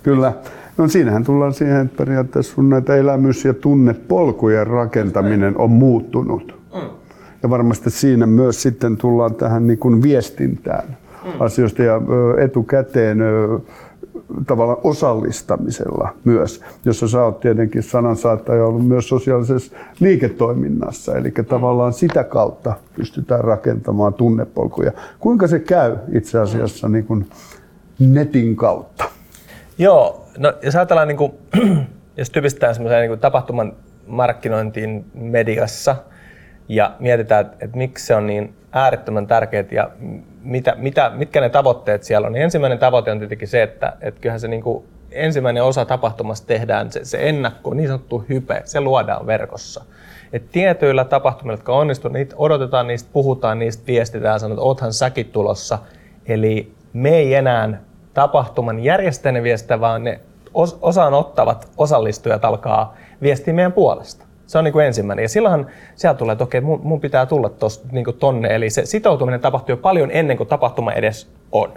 Kyllä. 0.02 0.32
No 0.76 0.88
siinähän 0.88 1.24
tullaan 1.24 1.54
siihen, 1.54 1.86
että 1.86 1.96
periaatteessa 1.96 2.54
sun 2.54 2.70
näitä 2.70 2.96
elämys- 2.96 3.44
ja 3.44 3.54
tunnepolkujen 3.54 4.66
rakentaminen 4.66 5.58
on 5.58 5.70
muuttunut. 5.70 6.54
Mm. 6.74 6.80
Ja 7.42 7.50
varmasti 7.50 7.90
siinä 7.90 8.26
myös 8.26 8.62
sitten 8.62 8.96
tullaan 8.96 9.34
tähän 9.34 9.66
niin 9.66 9.78
kuin 9.78 10.02
viestintään 10.02 10.96
mm. 11.24 11.40
asioista 11.40 11.82
ja 11.82 12.00
etukäteen 12.44 13.18
tavallaan 14.46 14.78
osallistamisella 14.84 16.08
myös, 16.24 16.60
jossa 16.84 17.08
sä 17.08 17.24
oot 17.24 17.40
tietenkin 17.40 17.82
sanansaattaja 17.82 18.66
ollut 18.66 18.86
myös 18.86 19.08
sosiaalisessa 19.08 19.76
liiketoiminnassa, 20.00 21.16
eli 21.16 21.32
tavallaan 21.48 21.92
sitä 21.92 22.24
kautta 22.24 22.72
pystytään 22.96 23.44
rakentamaan 23.44 24.14
tunnepolkuja. 24.14 24.92
Kuinka 25.20 25.46
se 25.46 25.58
käy 25.58 25.96
itse 26.12 26.38
asiassa 26.38 26.88
niin 26.88 27.04
kuin 27.04 27.26
netin 27.98 28.56
kautta? 28.56 29.04
Joo, 29.78 30.21
no 30.38 30.52
jos 30.62 30.76
ajatellaan, 30.76 31.08
niin 31.08 31.18
kuin, 31.18 31.32
jos 32.16 32.30
typistetään 32.30 32.74
semmoiseen 32.74 33.10
niin 33.10 33.20
tapahtuman 33.20 33.72
markkinointiin 34.06 35.04
mediassa 35.14 35.96
ja 36.68 36.96
mietitään, 36.98 37.40
että, 37.46 37.56
että 37.60 37.76
miksi 37.76 38.06
se 38.06 38.14
on 38.14 38.26
niin 38.26 38.54
äärettömän 38.72 39.26
tärkeää 39.26 39.64
ja 39.70 39.90
mitä, 40.42 40.74
mitä, 40.76 41.10
mitkä 41.14 41.40
ne 41.40 41.48
tavoitteet 41.48 42.02
siellä 42.02 42.26
on, 42.26 42.32
niin 42.32 42.42
ensimmäinen 42.42 42.78
tavoite 42.78 43.10
on 43.10 43.18
tietenkin 43.18 43.48
se, 43.48 43.62
että, 43.62 43.92
että 44.00 44.20
kyllähän 44.20 44.40
se 44.40 44.48
niin 44.48 44.62
kuin 44.62 44.84
ensimmäinen 45.10 45.64
osa 45.64 45.84
tapahtumasta 45.84 46.46
tehdään, 46.46 46.92
se, 46.92 47.04
se 47.04 47.28
ennakko, 47.28 47.74
niin 47.74 47.88
sanottu 47.88 48.24
hype, 48.28 48.62
se 48.64 48.80
luodaan 48.80 49.26
verkossa. 49.26 49.84
Et 50.32 50.50
tietyillä 50.52 51.04
tapahtumilla, 51.04 51.54
jotka 51.54 51.72
onnistuvat, 51.72 52.12
niitä 52.12 52.34
odotetaan, 52.38 52.86
niistä 52.86 53.10
puhutaan, 53.12 53.58
niistä 53.58 53.86
viestitään, 53.86 54.40
sanotaan, 54.40 54.58
että 54.58 54.66
oothan 54.66 54.92
säkin 54.92 55.26
tulossa. 55.26 55.78
Eli 56.26 56.72
me 56.92 57.16
ei 57.16 57.34
enää 57.34 57.80
tapahtuman 58.14 58.80
järjestäjänä 58.80 59.42
viestitä, 59.42 59.80
vaan 59.80 60.04
ne 60.04 60.20
osaan 60.80 61.14
ottavat 61.14 61.68
osallistujat 61.76 62.44
alkaa 62.44 62.94
viestiä 63.22 63.54
meidän 63.54 63.72
puolesta. 63.72 64.26
Se 64.46 64.58
on 64.58 64.64
niin 64.64 64.72
kuin 64.72 64.86
ensimmäinen. 64.86 65.22
Ja 65.22 65.28
silloinhan 65.28 65.66
sieltä 65.94 66.18
tulee, 66.18 66.32
että 66.32 66.44
okei, 66.44 66.60
mun, 66.60 67.00
pitää 67.00 67.26
tulla 67.26 67.48
tos, 67.48 67.84
niin 67.92 68.04
kuin 68.04 68.16
tonne. 68.16 68.54
Eli 68.54 68.70
se 68.70 68.86
sitoutuminen 68.86 69.40
tapahtuu 69.40 69.72
jo 69.72 69.76
paljon 69.76 70.10
ennen 70.12 70.36
kuin 70.36 70.48
tapahtuma 70.48 70.92
edes 70.92 71.30
on. 71.52 71.72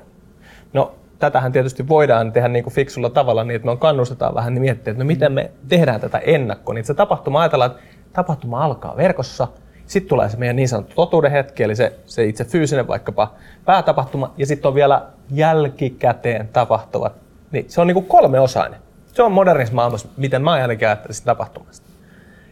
No, 0.73 0.95
tätähän 1.19 1.51
tietysti 1.51 1.87
voidaan 1.87 2.31
tehdä 2.31 2.47
niin 2.47 2.63
kuin 2.63 2.73
fiksulla 2.73 3.09
tavalla 3.09 3.43
niin, 3.43 3.55
että 3.55 3.67
me 3.67 3.77
kannustetaan 3.77 4.35
vähän 4.35 4.53
niin 4.53 4.61
miettiä, 4.61 4.91
että 4.91 5.03
no 5.03 5.07
miten 5.07 5.31
me 5.31 5.51
tehdään 5.67 6.01
tätä 6.01 6.17
ennakkoa. 6.17 6.75
Niin 6.75 6.85
se 6.85 6.93
tapahtuma 6.93 7.41
ajatellaan, 7.41 7.71
että 7.71 7.83
tapahtuma 8.13 8.65
alkaa 8.65 8.97
verkossa, 8.97 9.47
sitten 9.87 10.09
tulee 10.09 10.29
se 10.29 10.37
meidän 10.37 10.55
niin 10.55 10.69
sanottu 10.69 10.95
totuuden 10.95 11.31
hetki, 11.31 11.63
eli 11.63 11.75
se, 11.75 11.93
se 12.05 12.25
itse 12.25 12.45
fyysinen 12.45 12.87
vaikkapa 12.87 13.33
päätapahtuma, 13.65 14.33
ja 14.37 14.45
sitten 14.45 14.69
on 14.69 14.75
vielä 14.75 15.05
jälkikäteen 15.31 16.49
tapahtuvat. 16.53 17.13
Niin 17.51 17.65
se 17.67 17.81
on 17.81 17.87
niin 17.87 17.95
kuin 17.95 18.05
kolmeosainen. 18.05 18.79
Se 19.13 19.23
on 19.23 19.31
modernissa 19.31 19.75
maailmassa, 19.75 20.07
miten 20.17 20.41
mä 20.41 20.51
ainakin 20.51 20.87
ajattelisin 20.87 21.25
tapahtumasta. 21.25 21.87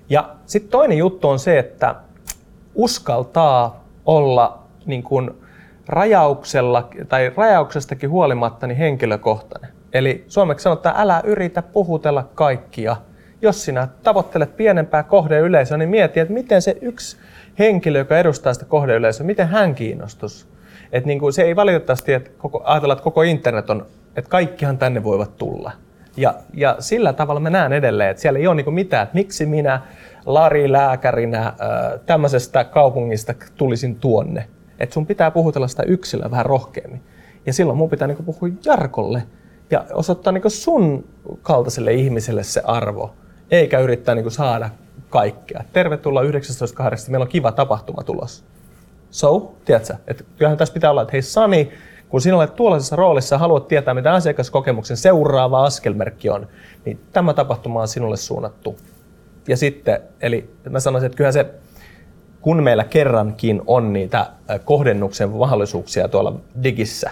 Ja 0.09 0.29
sitten 0.45 0.71
toinen 0.71 0.97
juttu 0.97 1.29
on 1.29 1.39
se, 1.39 1.59
että 1.59 1.95
uskaltaa 2.75 3.83
olla 4.05 4.63
niin 4.85 5.03
kuin 5.03 5.31
rajauksella 5.87 6.89
tai 7.09 7.31
rajauksestakin 7.37 8.09
huolimatta 8.09 8.67
niin 8.67 8.77
henkilökohtainen. 8.77 9.69
Eli 9.93 10.25
suomeksi 10.27 10.63
sanotaan, 10.63 10.93
että 10.93 11.01
älä 11.01 11.21
yritä 11.25 11.61
puhutella 11.61 12.29
kaikkia. 12.35 12.95
Jos 13.43 13.65
sinä 13.65 13.87
tavoittelet 14.03 14.57
pienempää 14.57 15.03
kohdeyleisöä, 15.03 15.77
niin 15.77 15.89
mieti, 15.89 16.19
että 16.19 16.33
miten 16.33 16.61
se 16.61 16.77
yksi 16.81 17.17
henkilö, 17.59 17.99
joka 17.99 18.17
edustaa 18.17 18.53
sitä 18.53 18.65
kohdeyleisöä, 18.65 19.25
miten 19.25 19.47
hän 19.47 19.75
kiinnostus. 19.75 20.47
Että 20.91 21.07
niin 21.07 21.19
kuin 21.19 21.33
se 21.33 21.41
ei 21.41 21.55
valitettavasti 21.55 22.13
että 22.13 22.29
koko, 22.37 22.61
ajatella, 22.63 22.93
että 22.93 23.03
koko 23.03 23.21
internet 23.21 23.69
on, 23.69 23.85
että 24.15 24.29
kaikkihan 24.29 24.77
tänne 24.77 25.03
voivat 25.03 25.37
tulla. 25.37 25.71
Ja, 26.17 26.33
ja 26.53 26.75
sillä 26.79 27.13
tavalla 27.13 27.39
mä 27.39 27.49
näen 27.49 27.73
edelleen, 27.73 28.09
että 28.09 28.21
siellä 28.21 28.39
ei 28.39 28.47
ole 28.47 28.55
niin 28.55 28.73
mitään, 28.73 29.03
että 29.03 29.15
miksi 29.15 29.45
minä 29.45 29.81
Lari 30.25 30.71
lääkärinä 30.71 31.53
tämmöisestä 32.05 32.63
kaupungista 32.63 33.33
tulisin 33.57 33.95
tuonne. 33.95 34.47
Että 34.79 34.93
sun 34.93 35.07
pitää 35.07 35.31
puhutella 35.31 35.67
sitä 35.67 35.83
yksilöä 35.83 36.31
vähän 36.31 36.45
rohkeammin. 36.45 37.03
Ja 37.45 37.53
silloin 37.53 37.77
mun 37.77 37.89
pitää 37.89 38.07
niin 38.07 38.25
puhua 38.25 38.49
Jarkolle 38.65 39.23
ja 39.71 39.85
osoittaa 39.93 40.33
niin 40.33 40.43
sun 40.47 41.07
kaltaiselle 41.41 41.93
ihmiselle 41.93 42.43
se 42.43 42.61
arvo, 42.65 43.13
eikä 43.53 43.79
yrittää 43.79 44.15
niin 44.15 44.31
saada 44.31 44.69
kaikkea. 45.09 45.63
Tervetuloa 45.73 46.23
19.8. 46.23 46.27
Meillä 47.09 47.23
on 47.23 47.29
kiva 47.29 47.51
tapahtuma 47.51 48.03
tulossa. 48.03 48.43
So, 49.11 49.55
tiedätkö, 49.65 49.93
että 50.07 50.23
kyllähän 50.37 50.57
tässä 50.57 50.73
pitää 50.73 50.91
olla, 50.91 51.01
että 51.01 51.11
hei 51.11 51.21
Sani, 51.21 51.71
kun 52.09 52.21
sinä 52.21 52.35
olet 52.35 52.55
tuollaisessa 52.55 52.95
roolissa 52.95 53.35
ja 53.35 53.39
haluat 53.39 53.67
tietää, 53.67 53.93
mitä 53.93 54.13
asiakaskokemuksen 54.13 54.97
seuraava 54.97 55.65
askelmerkki 55.65 56.29
on, 56.29 56.47
niin 56.85 56.99
tämä 57.11 57.33
tapahtuma 57.33 57.81
on 57.81 57.87
sinulle 57.87 58.17
suunnattu. 58.17 58.77
Ja 59.47 59.57
sitten, 59.57 59.99
eli 60.21 60.49
mä 60.69 60.79
sanoisin, 60.79 61.05
että 61.05 61.17
kyllähän 61.17 61.33
se, 61.33 61.45
kun 62.41 62.63
meillä 62.63 62.83
kerrankin 62.83 63.61
on 63.67 63.93
niitä 63.93 64.29
kohdennuksen 64.65 65.29
mahdollisuuksia 65.29 66.07
tuolla 66.07 66.39
digissä, 66.63 67.11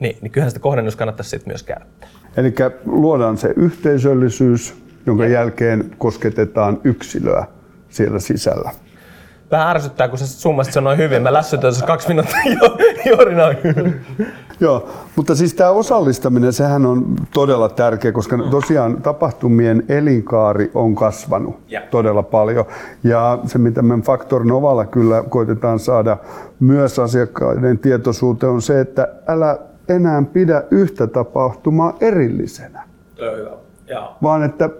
niin, 0.00 0.16
niin 0.20 0.30
kyllähän 0.30 0.50
sitä 0.50 0.60
kohdennus 0.60 0.96
kannattaisi 0.96 1.30
sitten 1.30 1.50
myös 1.50 1.62
käyttää. 1.62 2.08
Eli 2.36 2.54
luodaan 2.84 3.36
se 3.36 3.52
yhteisöllisyys, 3.56 4.89
jonka 5.06 5.26
jälkeen 5.26 5.90
kosketetaan 5.98 6.80
yksilöä 6.84 7.44
siellä 7.88 8.18
sisällä 8.18 8.70
vähän 9.50 9.68
ärsyttää, 9.68 10.08
kun 10.08 10.18
sä 10.18 10.26
summasit 10.26 10.72
sen 10.72 10.84
noin 10.84 10.98
hyvin. 10.98 11.22
Mä 11.22 11.32
lässytän 11.32 11.74
se 11.74 11.86
kaksi 11.86 12.08
minuuttia 12.08 12.42
jo, 12.62 12.76
juuri 13.10 13.34
noin. 13.34 13.56
Joo, 14.60 14.88
mutta 15.16 15.34
siis 15.34 15.54
tämä 15.54 15.70
osallistaminen, 15.70 16.52
sehän 16.52 16.86
on 16.86 17.16
todella 17.34 17.68
tärkeä, 17.68 18.12
koska 18.12 18.38
tosiaan 18.50 19.02
tapahtumien 19.02 19.82
elinkaari 19.88 20.70
on 20.74 20.94
kasvanut 20.94 21.56
yeah. 21.72 21.84
todella 21.84 22.22
paljon. 22.22 22.64
Ja 23.04 23.38
se, 23.46 23.58
mitä 23.58 23.82
me 23.82 24.00
Faktor 24.02 24.44
Novalla 24.44 24.86
kyllä 24.86 25.24
koitetaan 25.28 25.78
saada 25.78 26.16
myös 26.60 26.98
asiakkaiden 26.98 27.78
tietoisuuteen, 27.78 28.52
on 28.52 28.62
se, 28.62 28.80
että 28.80 29.08
älä 29.26 29.58
enää 29.88 30.22
pidä 30.32 30.64
yhtä 30.70 31.06
tapahtumaa 31.06 31.96
erillisenä. 32.00 32.82
Hyvä. 33.20 33.60
Vaan 34.22 34.42
että 34.42 34.70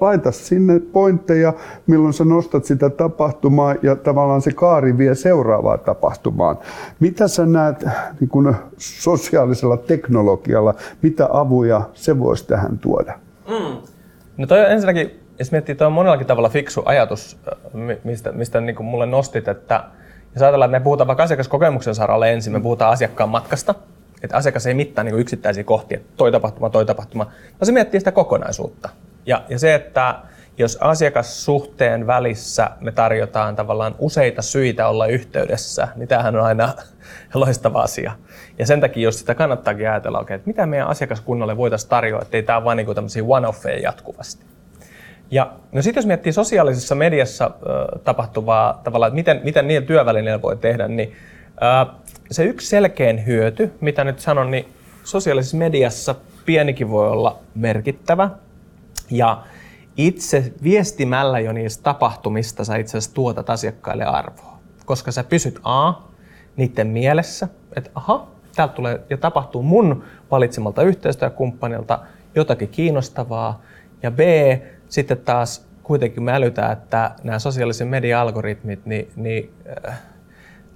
laita 0.00 0.32
sinne 0.32 0.80
pointteja, 0.80 1.52
milloin 1.86 2.12
sä 2.12 2.24
nostat 2.24 2.64
sitä 2.64 2.90
tapahtumaa 2.90 3.74
ja 3.82 3.96
tavallaan 3.96 4.42
se 4.42 4.52
kaari 4.52 4.98
vie 4.98 5.14
seuraavaan 5.14 5.80
tapahtumaan. 5.80 6.58
Mitä 7.00 7.28
sä 7.28 7.46
näet 7.46 7.84
niin 8.20 8.28
kun 8.28 8.54
sosiaalisella 8.78 9.76
teknologialla, 9.76 10.74
mitä 11.02 11.28
avuja 11.32 11.82
se 11.94 12.18
voisi 12.18 12.46
tähän 12.46 12.78
tuoda? 12.78 13.18
Mm. 13.48 13.76
No 14.36 14.46
toi 14.46 14.60
on 14.60 14.70
ensinnäkin, 14.70 15.20
jos 15.38 15.52
miettii, 15.52 15.74
toi 15.74 15.86
on 15.86 15.92
monellakin 15.92 16.26
tavalla 16.26 16.48
fiksu 16.48 16.82
ajatus, 16.84 17.38
mistä, 18.04 18.32
mistä 18.32 18.60
niin 18.60 18.76
kuin 18.76 18.86
mulle 18.86 19.06
nostit, 19.06 19.48
että 19.48 19.84
jos 20.34 20.42
ajatellaan, 20.42 20.68
että 20.68 20.78
me 20.78 20.84
puhutaan 20.84 21.06
vaikka 21.06 21.22
asiakaskokemuksen 21.22 21.94
saralla 21.94 22.26
ensin, 22.26 22.52
me 22.52 22.60
puhutaan 22.60 22.92
asiakkaan 22.92 23.30
matkasta, 23.30 23.74
että 24.22 24.36
asiakas 24.36 24.66
ei 24.66 24.74
mittaa 24.74 25.04
niin 25.04 25.18
yksittäisiä 25.18 25.64
kohtia, 25.64 26.00
toi 26.16 26.32
tapahtuma, 26.32 26.70
toi 26.70 26.86
tapahtuma, 26.86 27.24
vaan 27.24 27.66
se 27.66 27.72
miettii 27.72 28.00
sitä 28.00 28.12
kokonaisuutta. 28.12 28.88
Ja, 29.26 29.42
ja 29.48 29.58
se, 29.58 29.74
että 29.74 30.14
jos 30.58 30.78
asiakassuhteen 30.80 32.06
välissä 32.06 32.70
me 32.80 32.92
tarjotaan 32.92 33.56
tavallaan 33.56 33.94
useita 33.98 34.42
syitä 34.42 34.88
olla 34.88 35.06
yhteydessä, 35.06 35.88
niin 35.96 36.08
tämähän 36.08 36.36
on 36.36 36.44
aina 36.44 36.74
loistava 37.34 37.82
asia. 37.82 38.12
Ja 38.58 38.66
sen 38.66 38.80
takia, 38.80 39.02
jos 39.02 39.18
sitä 39.18 39.34
kannattaakin 39.34 39.90
ajatella, 39.90 40.20
okay, 40.20 40.34
että 40.34 40.46
mitä 40.46 40.66
meidän 40.66 40.88
asiakaskunnalle 40.88 41.56
voitaisiin 41.56 41.90
tarjoa, 41.90 42.22
ettei 42.22 42.42
tämä 42.42 42.56
ole 42.56 42.64
vain 42.64 42.76
niin 42.76 42.94
tämmöisiä 42.94 43.22
one-offeja 43.22 43.82
jatkuvasti. 43.82 44.44
Ja 45.30 45.52
no 45.72 45.82
sitten 45.82 46.00
jos 46.00 46.06
miettii 46.06 46.32
sosiaalisessa 46.32 46.94
mediassa 46.94 47.44
äh, 47.44 48.00
tapahtuvaa 48.04 48.80
tavallaan, 48.84 49.08
että 49.08 49.16
miten, 49.16 49.40
miten 49.44 49.68
niillä 49.68 49.86
työvälineillä 49.86 50.42
voi 50.42 50.56
tehdä, 50.56 50.88
niin 50.88 51.12
äh, 51.62 51.94
se 52.30 52.44
yksi 52.44 52.68
selkein 52.68 53.26
hyöty, 53.26 53.72
mitä 53.80 54.04
nyt 54.04 54.20
sanon, 54.20 54.50
niin 54.50 54.68
sosiaalisessa 55.04 55.56
mediassa 55.56 56.14
pienikin 56.44 56.90
voi 56.90 57.10
olla 57.10 57.38
merkittävä, 57.54 58.30
ja 59.10 59.42
itse 59.96 60.52
viestimällä 60.62 61.40
jo 61.40 61.52
niistä 61.52 61.82
tapahtumista 61.82 62.64
sä 62.64 62.76
itse 62.76 62.98
asiassa 62.98 63.14
tuotat 63.14 63.50
asiakkaille 63.50 64.04
arvoa. 64.04 64.58
Koska 64.86 65.12
sä 65.12 65.24
pysyt 65.24 65.60
A, 65.62 65.92
niiden 66.56 66.86
mielessä, 66.86 67.48
että 67.76 67.90
aha, 67.94 68.26
täältä 68.56 68.74
tulee 68.74 69.00
ja 69.10 69.16
tapahtuu 69.16 69.62
mun 69.62 70.04
valitsemalta 70.30 70.82
yhteistyökumppanilta 70.82 71.98
jotakin 72.34 72.68
kiinnostavaa. 72.68 73.62
Ja 74.02 74.10
B, 74.10 74.18
sitten 74.88 75.18
taas 75.18 75.66
kuitenkin 75.82 76.22
me 76.22 76.32
älytään, 76.32 76.72
että 76.72 77.10
nämä 77.22 77.38
sosiaalisen 77.38 77.88
median 77.88 78.20
algoritmit, 78.20 78.86
niin, 78.86 79.08
niin 79.16 79.52
äh, 79.88 79.98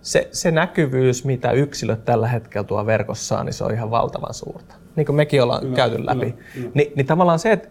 se, 0.02 0.28
se 0.32 0.50
näkyvyys, 0.50 1.24
mitä 1.24 1.50
yksilöt 1.50 2.04
tällä 2.04 2.28
hetkellä 2.28 2.64
tuo 2.64 2.86
verkossaan, 2.86 3.46
niin 3.46 3.54
se 3.54 3.64
on 3.64 3.74
ihan 3.74 3.90
valtavan 3.90 4.34
suurta. 4.34 4.74
Niin 4.96 5.06
kuin 5.06 5.16
mekin 5.16 5.42
ollaan 5.42 5.60
kyllä, 5.60 5.76
käyty 5.76 6.06
läpi. 6.06 6.20
Kyllä, 6.20 6.44
kyllä. 6.54 6.70
Ni, 6.74 6.92
niin 6.96 7.06
tavallaan 7.06 7.38
se, 7.38 7.52
että, 7.52 7.68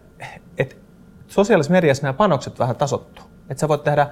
että 0.58 0.76
sosiaalisessa 1.28 1.72
mediassa 1.72 2.02
nämä 2.02 2.12
panokset 2.12 2.58
vähän 2.58 2.76
tasottuu. 2.76 3.24
Että 3.50 3.60
sä 3.60 3.68
voit 3.68 3.84
tehdä 3.84 4.06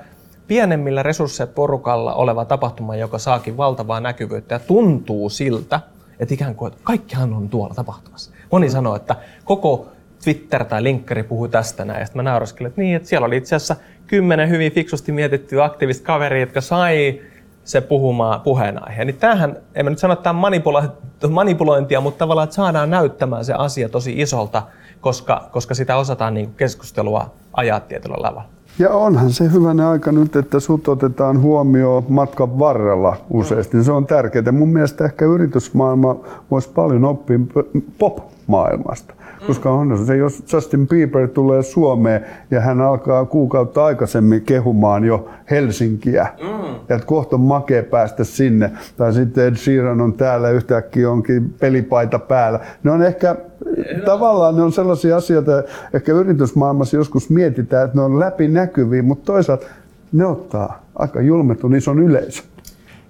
pienemmillä 0.46 1.02
resursseilla 1.02 1.52
porukalla 1.54 2.14
oleva 2.14 2.44
tapahtuma, 2.44 2.96
joka 2.96 3.18
saakin 3.18 3.56
valtavaa 3.56 4.00
näkyvyyttä 4.00 4.54
ja 4.54 4.58
tuntuu 4.58 5.28
siltä, 5.28 5.80
että 6.18 6.34
ikään 6.34 6.54
kuin 6.54 6.72
että 6.72 6.84
kaikkihan 6.84 7.32
on 7.32 7.48
tuolla 7.48 7.74
tapahtumassa. 7.74 8.30
Moni 8.52 8.70
sanoo, 8.70 8.96
että 8.96 9.16
koko 9.44 9.86
Twitter 10.24 10.64
tai 10.64 10.82
linkkari 10.82 11.22
puhui 11.22 11.48
tästä 11.48 11.84
näin. 11.84 12.00
Ja 12.00 12.06
sitten 12.06 12.24
mä 12.24 12.30
nauraskelin, 12.30 12.68
että 12.68 12.80
niin, 12.80 12.96
että 12.96 13.08
siellä 13.08 13.26
oli 13.26 13.36
itse 13.36 13.56
asiassa 13.56 13.76
kymmenen 14.06 14.48
hyvin 14.48 14.72
fiksusti 14.72 15.12
mietittyä 15.12 15.64
aktiivista 15.64 16.06
kaveria, 16.06 16.40
jotka 16.40 16.60
sai 16.60 17.20
se 17.64 17.80
puhumaan 17.80 18.40
puheenaihe. 18.40 19.04
Niin 19.04 19.16
tämähän, 19.16 19.56
en 19.74 19.86
mä 19.86 19.90
nyt 19.90 19.98
sano, 19.98 20.12
että 20.12 20.22
tämä 20.22 20.46
on 21.24 21.32
manipulointia, 21.32 22.00
mutta 22.00 22.18
tavallaan, 22.18 22.44
että 22.44 22.56
saadaan 22.56 22.90
näyttämään 22.90 23.44
se 23.44 23.52
asia 23.52 23.88
tosi 23.88 24.20
isolta, 24.20 24.62
koska, 25.00 25.48
koska 25.52 25.74
sitä 25.74 25.96
osataan 25.96 26.34
niin 26.34 26.54
keskustelua 26.56 27.30
ajaa 27.52 27.80
tietyllä 27.80 28.16
lavalla. 28.18 28.48
Ja 28.78 28.90
onhan 28.90 29.32
se 29.32 29.52
hyvänä 29.52 29.90
aika 29.90 30.12
nyt, 30.12 30.36
että 30.36 30.60
sut 30.60 30.88
otetaan 30.88 31.42
huomioon 31.42 32.04
matkan 32.08 32.58
varrella 32.58 33.16
useasti. 33.30 33.84
Se 33.84 33.92
on 33.92 34.06
tärkeää. 34.06 34.52
Mun 34.52 34.68
mielestä 34.68 35.04
ehkä 35.04 35.24
yritysmaailma 35.24 36.16
voisi 36.50 36.68
paljon 36.68 37.04
oppia 37.04 37.38
pop-maailmasta. 38.48 39.14
Koska 39.46 39.70
on 39.70 40.06
se, 40.06 40.16
jos 40.16 40.44
Justin 40.52 40.88
Bieber 40.88 41.28
tulee 41.28 41.62
Suomeen 41.62 42.24
ja 42.50 42.60
hän 42.60 42.80
alkaa 42.80 43.24
kuukautta 43.24 43.84
aikaisemmin 43.84 44.42
kehumaan 44.42 45.04
jo 45.04 45.30
Helsinkiä, 45.50 46.26
mm. 46.42 46.64
ja 46.88 46.96
että 46.96 47.06
kohta 47.06 47.36
on 47.36 47.40
makea 47.40 47.82
päästä 47.82 48.24
sinne, 48.24 48.70
tai 48.96 49.12
sitten 49.12 49.46
Ed 49.46 49.54
Sheeran 49.54 50.00
on 50.00 50.12
täällä 50.12 50.50
yhtäkkiä 50.50 51.10
onkin 51.10 51.54
pelipaita 51.60 52.18
päällä. 52.18 52.60
Ne 52.82 52.90
on 52.90 53.02
ehkä 53.02 53.36
tavallaan 54.04 54.56
ne 54.56 54.62
on 54.62 54.72
sellaisia 54.72 55.16
asioita, 55.16 55.52
ehkä 55.94 56.12
yritysmaailmassa 56.12 56.96
joskus 56.96 57.30
mietitään, 57.30 57.84
että 57.84 57.96
ne 57.96 58.02
on 58.02 58.20
läpinäkyviä, 58.20 59.02
mutta 59.02 59.32
toisaalta 59.32 59.66
ne 60.12 60.26
ottaa 60.26 60.82
aika 60.94 61.20
julmetun 61.20 61.76
ison 61.76 61.98
yleisön. 61.98 62.44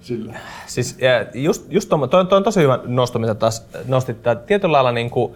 Sillä. 0.01 0.33
Siis, 0.67 0.97
just, 1.33 1.65
just 1.69 1.89
toi, 1.89 2.07
toi, 2.07 2.25
toi 2.25 2.37
on 2.37 2.43
tosi 2.43 2.61
hyvä 2.61 2.79
nosto, 2.85 3.19
mitä 3.19 3.35
taas 3.35 3.65
nostit. 3.87 4.17
Tietyllä 4.45 4.71
lailla 4.71 4.91
niin 4.91 5.09
kuin, 5.09 5.35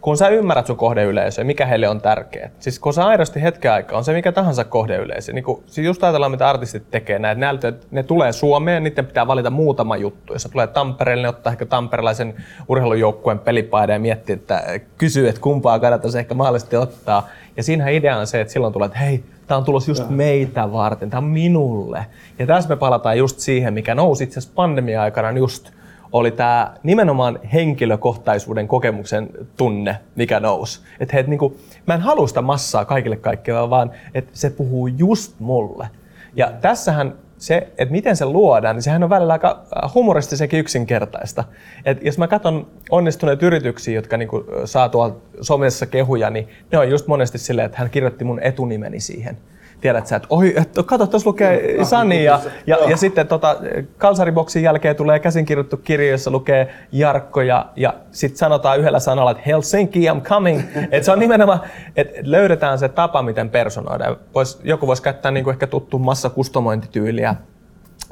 kun 0.00 0.16
sä 0.16 0.28
ymmärrät 0.28 0.66
sun 0.66 0.76
kohdeyleisöä, 0.76 1.44
mikä 1.44 1.66
heille 1.66 1.88
on 1.88 2.00
tärkeää. 2.00 2.50
Siis 2.58 2.78
kun 2.78 2.94
sä 2.94 3.06
aidosti 3.06 3.42
hetken 3.42 3.72
aikaa, 3.72 3.98
on 3.98 4.04
se 4.04 4.12
mikä 4.12 4.32
tahansa 4.32 4.64
kohdeyleisö. 4.64 5.32
Niin 5.32 5.44
kun, 5.44 5.62
siis 5.66 5.86
just 5.86 6.04
ajatellaan, 6.04 6.30
mitä 6.30 6.48
artistit 6.48 6.90
tekee, 6.90 7.18
näitä, 7.18 7.70
ne, 7.70 7.74
ne 7.90 8.02
tulee 8.02 8.32
Suomeen, 8.32 8.84
niiden 8.84 9.06
pitää 9.06 9.26
valita 9.26 9.50
muutama 9.50 9.96
juttu. 9.96 10.32
Jos 10.32 10.48
tulee 10.52 10.66
Tampereelle, 10.66 11.22
ne 11.22 11.28
ottaa 11.28 11.52
ehkä 11.52 11.66
tamperelaisen 11.66 12.34
urheilujoukkueen 12.68 13.38
pelipaidan 13.38 13.94
ja 13.94 14.00
miettii, 14.00 14.34
että 14.34 14.80
kysyy, 14.98 15.28
että 15.28 15.40
kumpaa 15.40 15.78
kannattaisi 15.78 16.18
ehkä 16.18 16.34
mahdollisesti 16.34 16.76
ottaa. 16.76 17.28
Ja 17.56 17.62
siinähän 17.62 17.92
idea 17.92 18.16
on 18.16 18.26
se, 18.26 18.40
että 18.40 18.52
silloin 18.52 18.72
tulee, 18.72 18.86
että 18.86 18.98
hei, 18.98 19.24
tämä 19.46 19.58
on 19.58 19.64
tulos 19.64 19.88
just 19.88 20.10
meitä 20.10 20.72
varten, 20.72 21.10
tämä 21.10 21.18
on 21.18 21.24
minulle. 21.24 22.06
Ja 22.38 22.46
tässä 22.46 22.70
me 22.70 22.76
palataan 22.76 23.18
just 23.18 23.38
siihen, 23.38 23.74
mikä 23.74 23.94
nousi 23.94 24.24
itse 24.24 24.38
asiassa 24.38 24.54
pandemia-aikana 24.56 25.38
just 25.38 25.70
oli 26.18 26.30
tämä 26.30 26.74
nimenomaan 26.82 27.38
henkilökohtaisuuden 27.52 28.68
kokemuksen 28.68 29.28
tunne, 29.56 29.96
mikä 30.14 30.40
nousi. 30.40 30.80
Että 31.00 31.16
he, 31.16 31.20
et, 31.20 31.26
niinku, 31.26 31.56
mä 31.86 31.94
en 31.94 32.00
halua 32.00 32.26
sitä 32.26 32.42
massaa 32.42 32.84
kaikille 32.84 33.16
kaikkea, 33.16 33.70
vaan 33.70 33.90
että 34.14 34.30
se 34.34 34.50
puhuu 34.50 34.86
just 34.86 35.40
mulle. 35.40 35.88
Ja 36.36 36.52
tässähän 36.60 37.14
se, 37.38 37.56
että 37.78 37.92
miten 37.92 38.16
se 38.16 38.24
luodaan, 38.24 38.76
niin 38.76 38.82
sehän 38.82 39.02
on 39.02 39.10
välillä 39.10 39.32
aika 39.32 39.62
humoristisekin 39.94 40.60
yksinkertaista. 40.60 41.44
Et 41.84 42.04
jos 42.04 42.18
mä 42.18 42.28
katson 42.28 42.66
onnistuneet 42.90 43.42
yrityksiä, 43.42 43.94
jotka 43.94 44.16
niinku 44.16 44.44
saa 44.64 44.88
tuolla 44.88 45.16
somessa 45.40 45.86
kehuja, 45.86 46.30
niin 46.30 46.48
ne 46.72 46.78
on 46.78 46.90
just 46.90 47.06
monesti 47.06 47.38
silleen, 47.38 47.66
että 47.66 47.78
hän 47.78 47.90
kirjoitti 47.90 48.24
mun 48.24 48.40
etunimeni 48.42 49.00
siihen 49.00 49.38
tiedät 49.80 50.06
sä, 50.06 50.16
että 50.16 50.26
oi, 50.30 50.54
että 50.56 50.82
kato, 50.82 51.06
tuossa 51.06 51.28
lukee 51.28 51.84
Sani 51.84 52.24
ja, 52.24 52.40
ja, 52.66 52.76
ja 52.90 52.96
sitten 52.96 53.28
tota, 53.28 53.56
kalsariboksin 53.98 54.62
jälkeen 54.62 54.96
tulee 54.96 55.18
käsinkirjoittu 55.18 55.76
kirja, 55.76 56.10
jossa 56.10 56.30
lukee 56.30 56.74
Jarkko 56.92 57.40
ja, 57.40 57.66
ja 57.76 57.94
sitten 58.10 58.38
sanotaan 58.38 58.78
yhdellä 58.78 59.00
sanalla, 59.00 59.30
että 59.30 59.42
Helsinki, 59.46 60.10
I'm 60.10 60.20
coming. 60.20 60.62
Et 60.90 61.04
se 61.04 61.12
on 61.12 61.18
nimenomaan, 61.18 61.60
että 61.96 62.20
löydetään 62.22 62.78
se 62.78 62.88
tapa, 62.88 63.22
miten 63.22 63.50
personoida. 63.50 64.16
Vois, 64.34 64.60
joku 64.64 64.86
voisi 64.86 65.02
käyttää 65.02 65.32
niin 65.32 65.44
kuin 65.44 65.52
ehkä 65.52 65.66
tuttu 65.66 65.98
massakustomointityyliä, 65.98 67.34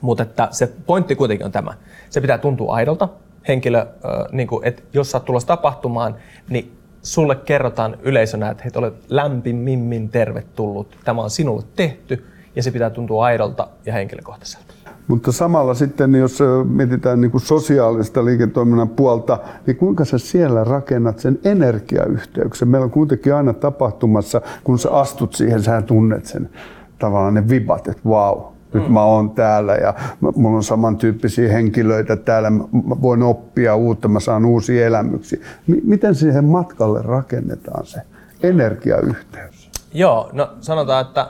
mutta 0.00 0.22
että 0.22 0.48
se 0.50 0.72
pointti 0.86 1.16
kuitenkin 1.16 1.46
on 1.46 1.52
tämä. 1.52 1.74
Se 2.10 2.20
pitää 2.20 2.38
tuntua 2.38 2.74
aidolta. 2.74 3.08
Henkilö, 3.48 3.86
niin 4.32 4.48
kuin, 4.48 4.66
että 4.66 4.82
jos 4.92 5.10
sä 5.10 5.18
oot 5.18 5.24
tulossa 5.24 5.46
tapahtumaan, 5.46 6.16
niin 6.48 6.76
sulle 7.04 7.34
kerrotaan 7.36 7.96
yleisönä, 8.02 8.50
että 8.50 8.62
hei, 8.62 8.72
olet 8.76 8.94
lämpimimmin 9.08 10.08
tervetullut. 10.08 10.96
Tämä 11.04 11.22
on 11.22 11.30
sinulle 11.30 11.64
tehty 11.76 12.24
ja 12.56 12.62
se 12.62 12.70
pitää 12.70 12.90
tuntua 12.90 13.24
aidolta 13.24 13.68
ja 13.86 13.92
henkilökohtaiselta. 13.92 14.74
Mutta 15.08 15.32
samalla 15.32 15.74
sitten, 15.74 16.14
jos 16.14 16.38
mietitään 16.68 17.20
niin 17.20 17.30
kuin 17.30 17.40
sosiaalista 17.40 18.24
liiketoiminnan 18.24 18.88
puolta, 18.88 19.38
niin 19.66 19.76
kuinka 19.76 20.04
sä 20.04 20.18
siellä 20.18 20.64
rakennat 20.64 21.18
sen 21.18 21.38
energiayhteyksen? 21.44 22.68
Meillä 22.68 22.84
on 22.84 22.90
kuitenkin 22.90 23.34
aina 23.34 23.52
tapahtumassa, 23.52 24.40
kun 24.64 24.78
sä 24.78 24.90
astut 24.90 25.34
siihen, 25.34 25.62
sä 25.62 25.82
tunnet 25.82 26.26
sen 26.26 26.50
tavallaan 26.98 27.34
ne 27.34 27.48
vibat, 27.48 27.88
että 27.88 28.02
vau, 28.08 28.36
wow, 28.36 28.53
nyt 28.74 28.88
mä 28.88 29.04
oon 29.04 29.30
täällä 29.30 29.74
ja 29.74 29.94
mulla 30.36 30.56
on 30.56 30.64
samantyyppisiä 30.64 31.52
henkilöitä 31.52 32.16
täällä, 32.16 32.50
mä 32.50 32.62
voin 33.02 33.22
oppia 33.22 33.76
uutta, 33.76 34.08
mä 34.08 34.20
saan 34.20 34.44
uusia 34.44 34.86
elämyksiä. 34.86 35.38
M- 35.66 35.72
miten 35.84 36.14
siihen 36.14 36.44
matkalle 36.44 37.02
rakennetaan 37.02 37.86
se 37.86 38.00
energiayhteys? 38.42 39.70
Joo, 39.94 40.30
no 40.32 40.50
sanotaan, 40.60 41.06
että 41.06 41.28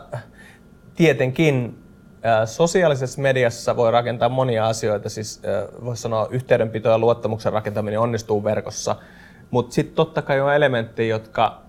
tietenkin 0.95 1.79
Sosiaalisessa 2.45 3.23
mediassa 3.23 3.77
voi 3.77 3.91
rakentaa 3.91 4.29
monia 4.29 4.67
asioita, 4.67 5.09
siis 5.09 5.43
voisi 5.85 6.03
sanoa 6.03 6.29
yhteydenpito 6.31 6.89
ja 6.89 6.99
luottamuksen 6.99 7.53
rakentaminen 7.53 8.01
onnistuu 8.01 8.45
verkossa, 8.45 8.97
mutta 9.51 9.75
sitten 9.75 9.97
totta 9.97 10.23
kai 10.23 10.41
on 10.41 10.55
elementtejä, 10.55 11.15
jotka 11.15 11.63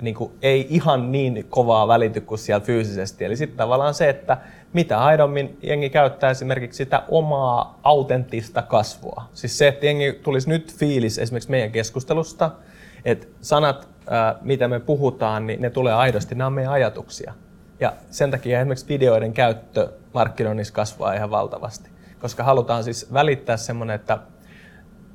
niin 0.00 0.14
kuin, 0.14 0.32
ei 0.42 0.66
ihan 0.70 1.12
niin 1.12 1.46
kovaa 1.50 1.88
välity 1.88 2.20
kuin 2.20 2.38
siellä 2.38 2.64
fyysisesti. 2.64 3.24
Eli 3.24 3.36
sitten 3.36 3.56
tavallaan 3.56 3.94
se, 3.94 4.08
että 4.08 4.36
mitä 4.72 4.98
aidommin 4.98 5.58
jengi 5.62 5.90
käyttää 5.90 6.30
esimerkiksi 6.30 6.76
sitä 6.76 7.02
omaa 7.08 7.80
autenttista 7.82 8.62
kasvua. 8.62 9.24
Siis 9.34 9.58
se, 9.58 9.68
että 9.68 9.86
jengi 9.86 10.12
tulisi 10.12 10.48
nyt 10.48 10.74
fiilis 10.74 11.18
esimerkiksi 11.18 11.50
meidän 11.50 11.72
keskustelusta, 11.72 12.50
että 13.04 13.26
sanat, 13.40 13.88
mitä 14.40 14.68
me 14.68 14.80
puhutaan, 14.80 15.46
niin 15.46 15.62
ne 15.62 15.70
tulee 15.70 15.94
aidosti, 15.94 16.34
nämä 16.34 16.46
on 16.46 16.52
meidän 16.52 16.72
ajatuksia. 16.72 17.34
Ja 17.80 17.92
sen 18.10 18.30
takia 18.30 18.60
esimerkiksi 18.60 18.88
videoiden 18.88 19.32
käyttö 19.32 19.92
markkinoinnissa 20.14 20.74
kasvaa 20.74 21.14
ihan 21.14 21.30
valtavasti, 21.30 21.90
koska 22.20 22.44
halutaan 22.44 22.84
siis 22.84 23.12
välittää 23.12 23.56
semmoinen, 23.56 23.94
että 23.94 24.18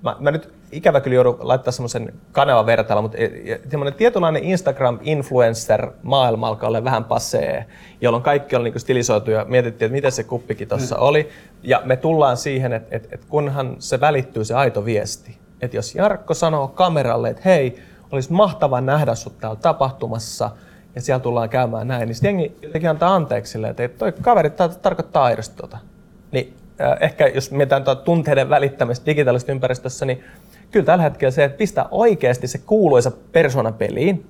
mä, 0.03 0.15
mä 0.19 0.31
nyt 0.31 0.53
ikävä 0.71 1.01
kyllä 1.01 1.15
joudun 1.15 1.37
laittaa 1.39 1.71
semmoisen 1.71 2.13
kanavan 2.31 2.65
vertailla, 2.65 3.01
mutta 3.01 3.17
e, 3.17 3.59
semmoinen 3.69 3.93
tietynlainen 3.93 4.43
Instagram-influencer-maailma 4.43 6.47
alkaa 6.47 6.67
olla 6.67 6.83
vähän 6.83 7.03
passee, 7.03 7.65
jolloin 8.01 8.23
kaikki 8.23 8.55
on 8.55 8.63
niin 8.63 8.79
stilisoitu 8.79 9.31
ja 9.31 9.45
mietittiin, 9.45 9.85
että 9.85 9.95
miten 9.95 10.11
se 10.11 10.23
kuppikin 10.23 10.67
tuossa 10.67 10.95
mm. 10.95 11.01
oli. 11.01 11.29
Ja 11.63 11.81
me 11.85 11.97
tullaan 11.97 12.37
siihen, 12.37 12.73
että, 12.73 12.95
että, 12.95 13.09
että 13.11 13.27
kunhan 13.29 13.75
se 13.79 13.99
välittyy 13.99 14.45
se 14.45 14.53
aito 14.53 14.85
viesti, 14.85 15.37
että 15.61 15.77
jos 15.77 15.95
Jarkko 15.95 16.33
sanoo 16.33 16.67
kameralle, 16.67 17.29
että 17.29 17.41
hei, 17.45 17.77
olisi 18.11 18.33
mahtava 18.33 18.81
nähdä 18.81 19.15
sut 19.15 19.37
täällä 19.37 19.59
tapahtumassa, 19.61 20.49
ja 20.95 21.01
siellä 21.01 21.19
tullaan 21.19 21.49
käymään 21.49 21.87
näin, 21.87 22.07
niin 22.07 22.15
sitten 22.15 22.29
jengi 22.29 22.55
jotenkin 22.61 22.89
antaa 22.89 23.15
anteeksi 23.15 23.51
silleen, 23.51 23.75
että 23.77 23.97
toi 23.97 24.13
kaveri 24.21 24.51
tarkoittaa 24.81 25.23
aidosti 25.23 25.55
tota. 25.55 25.77
Niin 26.31 26.60
ehkä 26.99 27.27
jos 27.27 27.51
mietitään 27.51 27.83
tuota 27.83 28.01
tunteiden 28.01 28.49
välittämistä 28.49 29.05
digitaalisessa 29.05 29.51
ympäristössä, 29.51 30.05
niin 30.05 30.23
kyllä 30.71 30.85
tällä 30.85 31.03
hetkellä 31.03 31.31
se, 31.31 31.43
että 31.43 31.57
pistää 31.57 31.85
oikeasti 31.91 32.47
se 32.47 32.57
kuuluisa 32.57 33.11
persona 33.31 33.71
peliin. 33.71 34.25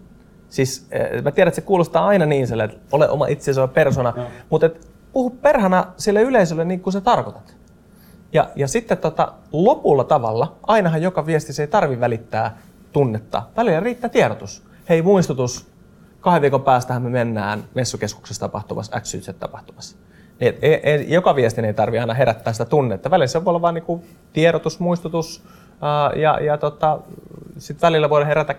Siis 0.49 0.87
mä 1.23 1.31
tiedän, 1.31 1.47
että 1.47 1.55
se 1.55 1.61
kuulostaa 1.61 2.07
aina 2.07 2.25
niin 2.25 2.47
sille, 2.47 2.63
että 2.63 2.77
ole 2.91 3.09
oma 3.09 3.27
itsesi 3.27 3.61
persona, 3.73 4.13
no. 4.15 4.23
mutta 4.49 4.65
et 4.65 4.87
puhu 5.13 5.29
perhana 5.29 5.87
sille 5.97 6.21
yleisölle 6.21 6.65
niin 6.65 6.79
kuin 6.79 6.93
sä 6.93 7.01
tarkoitat. 7.01 7.55
Ja, 8.33 8.49
ja 8.55 8.67
sitten 8.67 8.97
tota, 8.97 9.33
lopulla 9.51 10.03
tavalla, 10.03 10.55
ainahan 10.63 11.01
joka 11.01 11.25
viesti 11.25 11.53
se 11.53 11.63
ei 11.63 11.67
tarvi 11.67 11.99
välittää 11.99 12.57
tunnetta. 12.91 13.43
Välillä 13.57 13.79
riittää 13.79 14.09
tiedotus. 14.09 14.63
Hei, 14.89 15.01
muistutus, 15.01 15.67
kahden 16.19 16.41
viikon 16.41 16.61
päästähän 16.61 17.01
me 17.01 17.09
mennään 17.09 17.63
messukeskuksessa 17.73 18.39
tapahtuvassa 18.39 18.99
XYZ-tapahtumassa. 18.99 19.97
Niin, 20.41 20.58
et, 20.62 20.82
et, 20.84 21.10
joka 21.10 21.36
viestin 21.36 21.65
ei 21.65 21.73
tarvitse 21.73 22.01
aina 22.01 22.13
herättää 22.13 22.54
sitä 22.54 22.65
tunnetta. 22.65 23.12
Välillä 23.12 23.27
se 23.27 23.45
voi 23.45 23.51
olla 23.51 23.62
vain 23.62 23.73
niin 23.75 24.01
tiedotus, 24.34 24.80
muistutus 24.80 25.43
ää, 25.82 26.12
ja, 26.15 26.39
ja 26.39 26.58
tota, 26.58 26.99
sitten 27.58 27.88
välillä 27.88 28.10
voi 28.10 28.25
herätä 28.25 28.56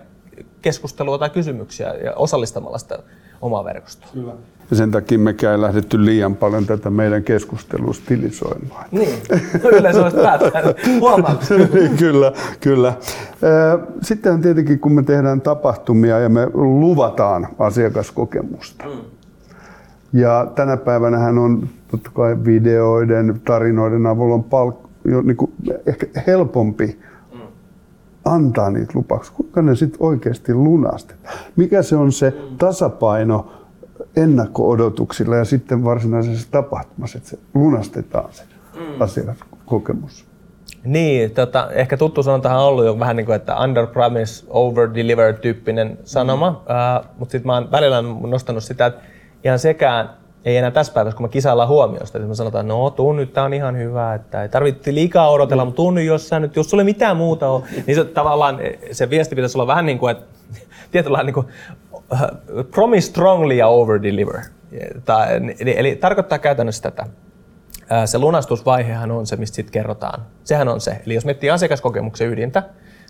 keskustelua 0.62 1.18
tai 1.18 1.30
kysymyksiä 1.30 1.94
ja 1.94 2.12
osallistamalla 2.16 2.78
sitä 2.78 2.98
omaa 3.40 3.64
verkostoa. 3.64 4.08
Kyllä. 4.12 4.32
Ja 4.70 4.76
sen 4.76 4.90
takia 4.90 5.18
mekään 5.18 5.54
ei 5.54 5.60
lähdetty 5.60 6.04
liian 6.04 6.36
paljon 6.36 6.66
tätä 6.66 6.90
meidän 6.90 7.24
keskustelua 7.24 7.92
stilisoimaan. 7.92 8.84
Niin, 8.90 9.22
no 9.62 9.70
yleensä 9.70 10.02
olisi 10.02 10.16
päättänyt. 10.16 10.76
niin, 11.74 11.96
kyllä, 11.96 12.32
kyllä. 12.60 12.92
Sitten 14.02 14.42
tietenkin, 14.42 14.80
kun 14.80 14.92
me 14.92 15.02
tehdään 15.02 15.40
tapahtumia 15.40 16.18
ja 16.18 16.28
me 16.28 16.46
luvataan 16.54 17.48
asiakaskokemusta. 17.58 18.84
Mm. 18.84 19.11
Ja 20.12 20.52
tänä 20.54 20.76
päivänä 20.76 21.18
hän 21.18 21.38
on 21.38 21.68
totta 21.90 22.10
kai 22.14 22.36
videoiden, 22.44 23.40
tarinoiden 23.44 24.06
avulla 24.06 24.34
on 24.34 24.44
palk- 24.44 24.88
jo 25.10 25.22
niin 25.22 25.36
kuin 25.36 25.52
ehkä 25.86 26.06
helpompi 26.26 26.98
mm. 27.34 27.40
antaa 28.24 28.70
niitä 28.70 28.92
lupauksia. 28.94 29.34
Kuinka 29.36 29.62
ne 29.62 29.76
sitten 29.76 30.02
oikeasti 30.02 30.54
lunastetaan? 30.54 31.34
Mikä 31.56 31.82
se 31.82 31.96
on 31.96 32.12
se 32.12 32.34
tasapaino 32.58 33.52
ennakko-odotuksilla 34.16 35.36
ja 35.36 35.44
sitten 35.44 35.84
varsinaisessa 35.84 36.48
tapahtumassa, 36.50 37.18
että 37.18 37.30
se 37.30 37.38
lunastetaan 37.54 38.32
se 38.32 38.42
mm. 38.74 39.00
asiakaskokemus? 39.00 40.26
Niin, 40.84 41.30
tota, 41.30 41.70
ehkä 41.70 41.96
tuttu 41.96 42.22
sanontahan 42.22 42.58
on 42.58 42.64
ollut 42.64 42.84
jo 42.84 42.98
vähän 42.98 43.16
niin 43.16 43.26
kuin, 43.26 43.36
että 43.36 43.56
under 43.56 43.86
promise, 43.86 44.46
over 44.50 44.94
deliver 44.94 45.34
tyyppinen 45.34 45.98
sanoma, 46.04 46.50
mm. 46.50 46.56
uh, 46.56 47.06
mutta 47.18 47.32
sitten 47.32 47.46
mä 47.46 47.54
oon 47.54 47.70
välillä 47.70 48.02
nostanut 48.26 48.64
sitä, 48.64 48.86
että 48.86 49.00
ihan 49.44 49.58
sekään 49.58 50.10
ei 50.44 50.56
enää 50.56 50.70
tässä 50.70 50.92
päivässä, 50.92 51.16
kun 51.16 51.24
me 51.24 51.28
kisaillaan 51.28 51.68
huomiosta, 51.68 52.18
että 52.18 52.28
me 52.28 52.34
sanotaan, 52.34 52.68
no 52.68 52.90
tuu 52.90 53.12
nyt, 53.12 53.32
tää 53.32 53.44
on 53.44 53.54
ihan 53.54 53.78
hyvä, 53.78 54.14
että 54.14 54.42
ei 54.42 54.48
tarvitse 54.48 54.94
liikaa 54.94 55.30
odotella, 55.30 55.64
mm. 55.64 55.66
mutta 55.66 55.76
tuu 55.76 55.90
nyt, 55.90 56.04
jos 56.04 56.28
sä 56.28 56.40
nyt, 56.40 56.56
jos 56.56 56.70
sulle 56.70 56.84
mitään 56.84 57.16
muuta 57.16 57.48
on, 57.48 57.62
niin 57.86 57.94
se 57.94 58.04
tavallaan 58.04 58.58
se 58.92 59.10
viesti 59.10 59.36
pitäisi 59.36 59.58
olla 59.58 59.66
vähän 59.66 59.86
niin 59.86 59.98
kuin, 59.98 60.10
että 60.10 60.24
tietynlainen 60.92 61.26
niin 61.26 61.34
kuin, 61.34 61.46
uh, 61.92 62.18
promise 62.70 63.06
strongly 63.06 63.54
ja 63.54 63.66
over 63.66 64.02
deliver. 64.02 64.40
Eli, 65.60 65.78
eli 65.78 65.96
tarkoittaa 65.96 66.38
käytännössä 66.38 66.82
tätä. 66.82 67.06
Se 68.04 68.18
lunastusvaihehan 68.18 69.10
on 69.10 69.26
se, 69.26 69.36
mistä 69.36 69.54
sitten 69.54 69.72
kerrotaan. 69.72 70.22
Sehän 70.44 70.68
on 70.68 70.80
se. 70.80 71.02
Eli 71.06 71.14
jos 71.14 71.24
miettii 71.24 71.50
asiakaskokemuksen 71.50 72.28
ydintä, 72.28 72.62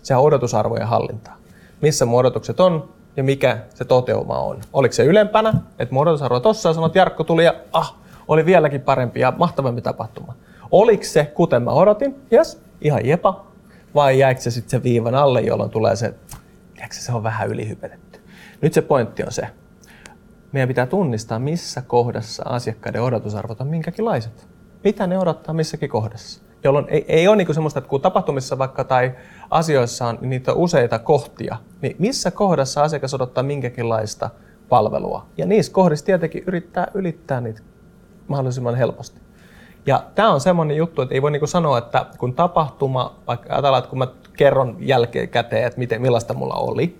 se 0.03 0.15
on 0.15 0.23
odotusarvojen 0.23 0.87
hallintaa. 0.87 1.37
Missä 1.81 2.05
muodotukset 2.05 2.59
on, 2.59 2.89
ja 3.17 3.23
mikä 3.23 3.57
se 3.73 3.85
toteuma 3.85 4.39
on. 4.39 4.61
Oliko 4.73 4.93
se 4.93 5.03
ylempänä, 5.03 5.53
että 5.79 5.93
muodotusarvo 5.93 6.39
tossa 6.39 6.69
ja 6.69 6.73
sanot, 6.73 6.95
Jarkko 6.95 7.23
tuli 7.23 7.45
ja 7.45 7.53
ah, 7.71 7.95
oli 8.27 8.45
vieläkin 8.45 8.81
parempi 8.81 9.19
ja 9.19 9.33
mahtavampi 9.37 9.81
tapahtuma. 9.81 10.33
Oliko 10.71 11.03
se, 11.03 11.25
kuten 11.25 11.63
mä 11.63 11.71
odotin, 11.71 12.15
jes, 12.31 12.61
ihan 12.81 13.05
jepa, 13.05 13.45
vai 13.95 14.19
jäikö 14.19 14.41
se 14.41 14.51
sitten 14.51 14.79
se 14.79 14.83
viivan 14.83 15.15
alle, 15.15 15.41
jolloin 15.41 15.69
tulee 15.69 15.95
se, 15.95 16.13
tiedätkö, 16.73 16.95
se 16.95 17.11
on 17.11 17.23
vähän 17.23 17.49
ylihypetetty. 17.49 18.19
Nyt 18.61 18.73
se 18.73 18.81
pointti 18.81 19.23
on 19.23 19.31
se, 19.31 19.47
meidän 20.51 20.67
pitää 20.67 20.85
tunnistaa, 20.85 21.39
missä 21.39 21.81
kohdassa 21.81 22.43
asiakkaiden 22.45 23.01
odotusarvot 23.01 23.61
on 23.61 23.67
minkäkinlaiset. 23.67 24.47
Mitä 24.83 25.07
ne 25.07 25.19
odottaa 25.19 25.53
missäkin 25.53 25.89
kohdassa 25.89 26.41
jolloin 26.63 26.85
ei, 26.89 27.05
ei 27.07 27.27
ole 27.27 27.35
niin 27.35 27.53
semmoista, 27.53 27.79
että 27.79 27.89
kun 27.89 28.01
tapahtumissa 28.01 28.57
vaikka 28.57 28.83
tai 28.83 29.11
asioissa 29.49 30.07
on 30.07 30.17
niitä 30.21 30.53
useita 30.53 30.99
kohtia, 30.99 31.57
niin 31.81 31.95
missä 31.99 32.31
kohdassa 32.31 32.83
asiakas 32.83 33.13
odottaa 33.13 33.43
minkäkinlaista 33.43 34.29
palvelua. 34.69 35.25
Ja 35.37 35.45
niissä 35.45 35.71
kohdissa 35.71 36.05
tietenkin 36.05 36.43
yrittää 36.47 36.87
ylittää 36.93 37.41
niitä 37.41 37.61
mahdollisimman 38.27 38.75
helposti. 38.75 39.21
Ja 39.85 40.03
tämä 40.15 40.31
on 40.31 40.41
semmoinen 40.41 40.77
juttu, 40.77 41.01
että 41.01 41.15
ei 41.15 41.21
voi 41.21 41.31
niinku 41.31 41.47
sanoa, 41.47 41.77
että 41.77 42.05
kun 42.17 42.33
tapahtuma, 42.33 43.15
vaikka 43.27 43.53
ajatellaan, 43.53 43.79
että 43.79 43.89
kun 43.89 43.99
mä 43.99 44.07
kerron 44.37 44.77
jälkikäteen, 44.79 45.67
että 45.67 45.79
miten, 45.79 46.01
millaista 46.01 46.33
mulla 46.33 46.55
oli, 46.55 46.99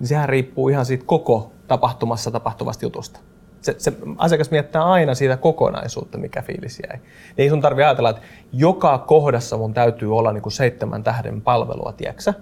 niin 0.00 0.08
sehän 0.08 0.28
riippuu 0.28 0.68
ihan 0.68 0.86
siitä 0.86 1.04
koko 1.06 1.52
tapahtumassa 1.68 2.30
tapahtuvasta 2.30 2.84
jutusta 2.84 3.20
se, 3.66 3.74
se 3.78 3.92
asiakas 4.18 4.50
miettää 4.50 4.84
aina 4.84 5.14
siitä 5.14 5.36
kokonaisuutta, 5.36 6.18
mikä 6.18 6.42
fiilis 6.42 6.80
jäi. 6.88 6.98
Niin 6.98 7.34
ei 7.36 7.48
sun 7.48 7.60
tarvi 7.60 7.82
ajatella, 7.82 8.10
että 8.10 8.22
joka 8.52 8.98
kohdassa 8.98 9.56
mun 9.56 9.74
täytyy 9.74 10.16
olla 10.16 10.32
niin 10.32 10.42
kuin 10.42 10.52
seitsemän 10.52 11.04
tähden 11.04 11.42
palvelua, 11.42 11.92
tieksä? 11.96 12.34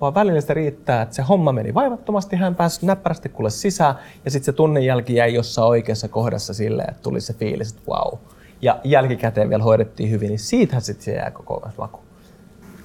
vaan 0.00 0.14
välillä 0.14 0.40
se 0.40 0.54
riittää, 0.54 1.02
että 1.02 1.14
se 1.14 1.22
homma 1.22 1.52
meni 1.52 1.74
vaivattomasti, 1.74 2.36
hän 2.36 2.54
pääsi 2.54 2.86
näppärästi 2.86 3.28
kuule 3.28 3.50
sisään, 3.50 3.94
ja 4.24 4.30
sitten 4.30 4.44
se 4.44 4.52
tunnin 4.52 4.84
jälki 4.84 5.14
jäi 5.14 5.34
jossain 5.34 5.68
oikeassa 5.68 6.08
kohdassa 6.08 6.54
silleen, 6.54 6.90
että 6.90 7.02
tuli 7.02 7.20
se 7.20 7.34
fiilis, 7.34 7.70
että 7.70 7.82
wow. 7.90 8.18
Ja 8.62 8.80
jälkikäteen 8.84 9.50
vielä 9.50 9.62
hoidettiin 9.62 10.10
hyvin, 10.10 10.28
niin 10.28 10.38
siitähän 10.38 10.82
sitten 10.82 11.04
se 11.04 11.12
jää 11.12 11.30
koko 11.30 11.68
maku. 11.78 12.00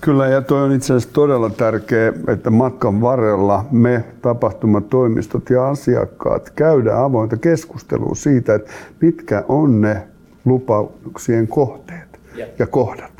Kyllä, 0.06 0.28
ja 0.28 0.42
tuo 0.42 0.58
on 0.58 0.72
itse 0.72 0.94
asiassa 0.94 1.14
todella 1.14 1.50
tärkeää, 1.50 2.14
että 2.28 2.50
matkan 2.50 3.02
varrella 3.02 3.66
me 3.72 4.04
tapahtumatoimistot 4.22 5.50
ja 5.50 5.68
asiakkaat 5.68 6.50
käydään 6.50 7.04
avointa 7.04 7.38
keskustelua 7.38 8.16
siitä, 8.16 8.56
että 8.56 8.72
mitkä 9.02 9.44
on 9.48 9.82
ne 9.82 10.08
lupauksien 10.46 11.48
kohteet 11.48 12.20
ja 12.60 12.68
kohdat, 12.68 13.12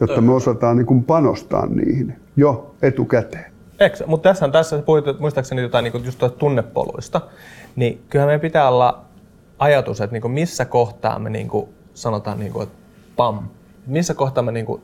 jotta 0.00 0.20
me 0.20 0.32
osataan 0.32 0.76
niin 0.76 0.86
kuin 0.86 1.04
panostaa 1.04 1.66
niihin 1.66 2.16
jo 2.36 2.74
etukäteen. 2.82 3.52
Eikö? 3.80 3.96
Mutta 4.06 4.28
tässä, 4.28 4.48
tässä 4.48 4.78
puhuit 4.78 5.20
muistaakseni 5.20 5.62
jotain 5.62 5.82
niin 5.82 6.04
just 6.04 6.24
tunnepoluista, 6.38 7.20
niin 7.76 8.00
kyllähän 8.10 8.28
meidän 8.28 8.40
pitää 8.40 8.68
olla 8.68 9.04
ajatus, 9.58 10.00
että 10.00 10.14
niin 10.14 10.22
kuin 10.22 10.32
missä 10.32 10.64
kohtaa 10.64 11.18
me 11.18 11.30
niin 11.30 11.48
kuin 11.48 11.68
sanotaan, 11.94 12.40
niin 12.40 12.52
kuin, 12.52 12.62
että 12.62 12.78
pam, 13.16 13.38
missä 13.86 14.14
kohtaa 14.14 14.42
me 14.42 14.52
niin 14.52 14.66
kuin 14.66 14.82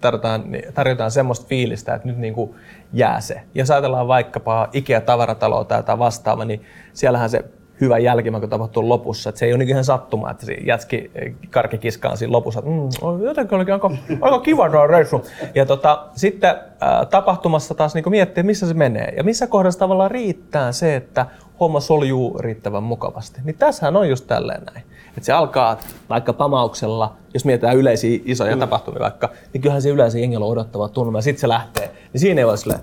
tarjotaan, 0.00 0.44
tarjotaan 0.74 1.10
semmoista 1.10 1.46
fiilistä, 1.46 1.94
että 1.94 2.08
nyt 2.08 2.18
niin 2.18 2.34
kuin 2.34 2.54
jää 2.92 3.20
se. 3.20 3.40
Jos 3.54 3.70
ajatellaan 3.70 4.08
vaikkapa 4.08 4.68
Ikea-tavarataloa 4.72 5.64
tai 5.64 5.78
jotain 5.78 5.98
vastaava, 5.98 6.44
niin 6.44 6.62
siellähän 6.92 7.30
se 7.30 7.44
hyvä 7.80 7.98
jälkimaku 7.98 8.46
tapahtuu 8.46 8.88
lopussa. 8.88 9.28
Että 9.28 9.38
se 9.38 9.46
ei 9.46 9.52
ole 9.52 9.58
niin 9.58 9.68
ihan 9.68 9.84
sattuma, 9.84 10.30
että 10.30 10.46
se 10.46 10.52
jätski 10.52 11.10
karkikiskaan 11.50 12.16
siinä 12.16 12.32
lopussa, 12.32 12.60
että 12.60 12.70
mm, 12.70 13.24
jotenkin 13.24 13.56
olikin 13.56 13.74
aika, 13.74 13.90
aika 14.20 14.40
kiva 14.40 14.70
tuo 14.70 14.86
reissu. 14.86 15.24
Ja 15.54 15.66
tota, 15.66 16.06
sitten 16.14 16.54
ää, 16.80 17.06
tapahtumassa 17.06 17.74
taas 17.74 17.94
niin 17.94 18.10
miettiä, 18.10 18.42
missä 18.42 18.66
se 18.68 18.74
menee. 18.74 19.14
Ja 19.16 19.24
missä 19.24 19.46
kohdassa 19.46 19.80
tavallaan 19.80 20.10
riittää 20.10 20.72
se, 20.72 20.96
että 20.96 21.26
homma 21.60 21.80
soljuu 21.80 22.38
riittävän 22.38 22.82
mukavasti. 22.82 23.40
Niin 23.44 23.56
tässähän 23.58 23.96
on 23.96 24.08
just 24.08 24.26
tälleen 24.26 24.62
näin. 24.62 24.84
Että 25.08 25.26
se 25.26 25.32
alkaa 25.32 25.78
vaikka 26.08 26.32
pamauksella, 26.32 27.16
jos 27.34 27.44
mietitään 27.44 27.76
yleisiä 27.76 28.20
isoja 28.24 28.56
mm. 28.56 28.60
tapahtumia 28.60 29.00
vaikka, 29.00 29.30
niin 29.52 29.60
kyllähän 29.60 29.82
se 29.82 29.88
yleensä 29.88 30.18
jengillä 30.18 30.44
on 30.44 30.52
odottava 30.52 30.88
tunnelma 30.88 31.18
ja 31.18 31.22
sitten 31.22 31.40
se 31.40 31.48
lähtee. 31.48 31.90
Niin 32.12 32.20
siinä 32.20 32.40
ei 32.40 32.44
ole 32.44 32.56
silleen, 32.56 32.80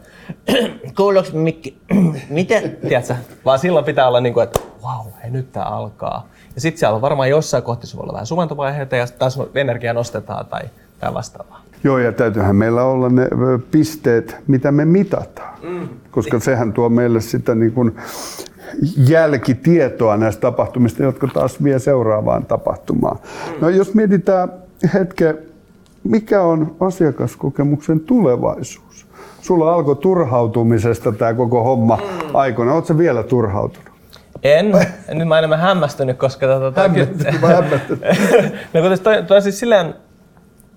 kuuluuko 0.98 1.30
mikki, 1.34 1.78
miten, 2.30 2.78
tiedätkö? 2.88 3.16
Vaan 3.46 3.60
silloin 3.60 3.86
pitää 3.86 4.08
olla 4.08 4.20
niin 4.20 4.34
kuin, 4.34 4.44
että 4.44 4.60
vau, 4.84 5.04
wow, 5.04 5.14
hei 5.24 5.32
nyt 5.32 5.52
tää 5.52 5.66
alkaa. 5.66 6.28
Ja 6.56 6.62
sitten 6.62 6.80
siellä 6.80 6.96
on 6.96 7.02
varmaan 7.02 7.30
jossain 7.30 7.64
kohti 7.64 7.88
voi 7.96 8.04
olla 8.04 8.14
vähän 8.14 8.26
sumentovaiheita 8.26 8.96
ja 8.96 9.08
taas 9.08 9.40
energia 9.56 9.94
nostetaan 9.94 10.46
tai, 10.46 10.62
tai 11.00 11.14
vastaavaa. 11.14 11.62
Joo, 11.84 11.98
ja 11.98 12.12
täytyyhän 12.12 12.56
meillä 12.56 12.84
olla 12.84 13.10
ne 13.10 13.28
pisteet, 13.72 14.38
mitä 14.48 14.72
me 14.72 14.86
mitataan, 14.86 15.60
mm. 15.64 15.90
koska 16.12 16.40
sehän 16.40 16.74
tuo 16.74 16.90
meille 16.90 17.22
sitä 17.22 17.56
niin 17.56 17.72
kuin 17.72 17.96
jälkitietoa 19.10 20.18
näistä 20.18 20.42
tapahtumista, 20.42 21.04
jotka 21.04 21.28
taas 21.28 21.64
vie 21.64 21.80
seuraavaan 21.80 22.46
tapahtumaan. 22.46 23.20
No 23.62 23.70
jos 23.70 23.94
mietitään 23.94 24.54
hetken, 24.94 25.38
mikä 26.04 26.42
on 26.42 26.76
asiakaskokemuksen 26.80 28.00
tulevaisuus? 28.00 29.08
Sulla 29.42 29.74
alkoi 29.74 29.96
turhautumisesta 29.96 31.12
tämä 31.12 31.34
koko 31.34 31.64
homma 31.64 31.96
mm. 31.96 32.36
aikoina. 32.36 32.74
Oletko 32.74 32.98
vielä 32.98 33.24
turhautunut? 33.24 33.92
En. 34.44 34.72
Nyt 35.14 35.28
mä 35.28 35.38
enemmän 35.38 35.60
hämmästynyt, 35.60 36.18
koska... 36.18 36.48
Tota, 36.48 36.82
hämmästynyt 36.82 37.42
vai 37.42 37.54
hämmästynyt? 37.54 38.04
no 38.74 38.82
kun 38.82 39.00
toi, 39.04 39.24
toi 39.24 39.38
on 39.38 39.44
siis 39.44 39.60
silleen 39.60 39.94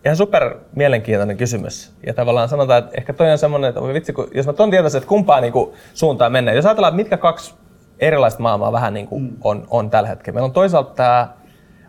ihan 0.04 0.16
super 0.16 0.54
mielenkiintoinen 0.76 1.36
kysymys. 1.36 1.92
Ja 2.06 2.14
tavallaan 2.14 2.48
sanotaan, 2.48 2.78
että 2.78 2.90
ehkä 2.98 3.12
toi 3.12 3.32
on 3.32 3.38
semmoinen, 3.38 3.68
että 3.68 3.80
vitsi, 3.80 4.12
kun, 4.12 4.28
jos 4.34 4.46
mä 4.46 4.52
ton 4.52 4.70
tietäisin, 4.70 4.98
että 4.98 5.08
kumpaa 5.08 5.40
niin 5.40 5.52
kuin, 5.52 5.70
suuntaan 5.94 6.32
mennään. 6.32 6.56
Jos 6.56 6.66
ajatellaan, 6.66 6.90
että 6.90 6.96
mitkä 6.96 7.16
kaksi 7.16 7.54
erilaista 8.00 8.42
maailmaa 8.42 8.72
vähän 8.72 8.94
niin 8.94 9.06
kuin 9.06 9.22
mm. 9.22 9.36
on, 9.44 9.66
on 9.70 9.90
tällä 9.90 10.08
hetkellä. 10.08 10.34
Meillä 10.34 10.46
on 10.46 10.52
toisaalta 10.52 10.94
tämä 10.94 11.28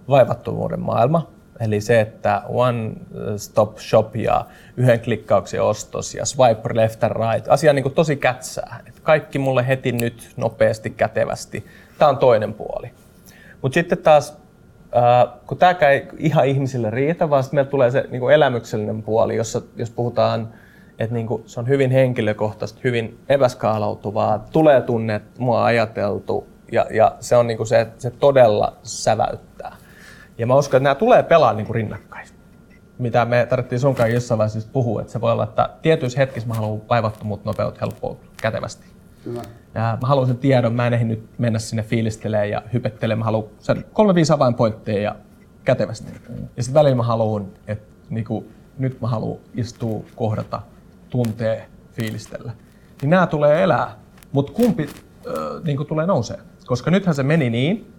vaivattomuuden 0.09 0.79
maailma, 0.79 1.27
eli 1.59 1.81
se, 1.81 2.01
että 2.01 2.41
one 2.47 2.91
stop 3.37 3.77
shop 3.77 4.15
ja 4.15 4.45
yhden 4.77 4.99
klikkauksen 4.99 5.63
ostos 5.63 6.15
ja 6.15 6.25
swipe 6.25 6.69
left 6.73 7.03
and 7.03 7.13
right, 7.13 7.47
asia 7.47 7.73
niin 7.73 7.83
kuin 7.83 7.95
tosi 7.95 8.15
kätsää. 8.15 8.83
Että 8.87 9.01
kaikki 9.03 9.39
mulle 9.39 9.67
heti 9.67 9.91
nyt 9.91 10.33
nopeasti, 10.37 10.89
kätevästi. 10.89 11.65
Tämä 11.97 12.09
on 12.09 12.17
toinen 12.17 12.53
puoli. 12.53 12.91
Mutta 13.61 13.73
sitten 13.73 13.97
taas, 13.97 14.37
äh, 14.95 15.33
kun 15.47 15.57
tämä 15.57 15.71
ei 15.89 16.07
ihan 16.17 16.45
ihmisille 16.45 16.89
riitä, 16.89 17.29
vaan 17.29 17.43
sitten 17.43 17.57
meillä 17.57 17.71
tulee 17.71 17.91
se 17.91 18.05
niin 18.11 18.19
kuin 18.19 18.33
elämyksellinen 18.33 19.03
puoli, 19.03 19.35
jossa, 19.35 19.61
jos 19.75 19.89
puhutaan 19.89 20.53
että 21.03 21.13
niinku, 21.13 21.43
se 21.45 21.59
on 21.59 21.67
hyvin 21.67 21.91
henkilökohtaista, 21.91 22.79
hyvin 22.83 23.19
epäskaalautuvaa, 23.29 24.39
tulee 24.39 24.81
tunne, 24.81 25.15
että 25.15 25.41
mua 25.41 25.65
ajateltu 25.65 26.47
ja, 26.71 26.85
ja 26.93 27.15
se 27.19 27.35
on 27.35 27.47
niinku 27.47 27.65
se, 27.65 27.81
että 27.81 28.01
se 28.01 28.11
todella 28.11 28.77
säväyttää. 28.83 29.75
Ja 30.37 30.47
mä 30.47 30.55
uskon, 30.55 30.77
että 30.77 30.83
nämä 30.83 30.95
tulee 30.95 31.23
pelaa 31.23 31.53
niinku 31.53 31.73
rinnakkain. 31.73 32.27
Mitä 32.97 33.25
me 33.25 33.45
tarvittiin 33.49 33.79
sun 33.79 33.95
kanssa 33.95 34.13
jossain 34.13 34.37
vaiheessa 34.37 34.69
puhua, 34.73 35.01
että 35.01 35.13
se 35.13 35.21
voi 35.21 35.31
olla, 35.31 35.43
että 35.43 35.69
tietyissä 35.81 36.19
hetkissä 36.19 36.49
mä 36.49 36.53
haluan 36.53 36.81
vaivattomuutta, 36.89 37.49
nopeutta, 37.49 37.79
helppoutta, 37.81 38.27
kätevästi. 38.41 38.87
Kyllä. 39.23 39.41
Ja 39.73 39.97
mä 40.01 40.07
haluan 40.07 40.27
sen 40.27 40.37
tiedon, 40.37 40.73
mä 40.73 40.87
en 40.87 40.93
ehdi 40.93 41.05
nyt 41.05 41.23
mennä 41.37 41.59
sinne 41.59 41.83
fiilistelemään 41.83 42.49
ja 42.49 42.61
hypettelemään. 42.73 43.19
Mä 43.19 43.25
haluan 43.25 43.49
sen 43.59 43.85
kolme 43.93 44.15
viisi 44.15 44.33
avainpointteja 44.33 45.01
ja 45.01 45.15
kätevästi. 45.63 46.11
Ja 46.57 46.63
sitten 46.63 46.79
välillä 46.79 46.95
mä 46.95 47.03
haluan, 47.03 47.47
että 47.67 47.93
niinku, 48.09 48.45
nyt 48.77 49.01
mä 49.01 49.07
haluan 49.07 49.39
istua, 49.55 50.03
kohdata, 50.15 50.61
tuntee, 51.11 51.67
fiilistellä. 51.91 52.51
Niin 53.01 53.09
nämä 53.09 53.27
tulee 53.27 53.63
elää, 53.63 53.95
mutta 54.31 54.53
kumpi 54.53 54.89
äh, 55.27 55.33
niinku 55.63 55.85
tulee 55.85 56.05
nousee? 56.05 56.37
Koska 56.65 56.91
nythän 56.91 57.15
se 57.15 57.23
meni 57.23 57.49
niin, 57.49 57.91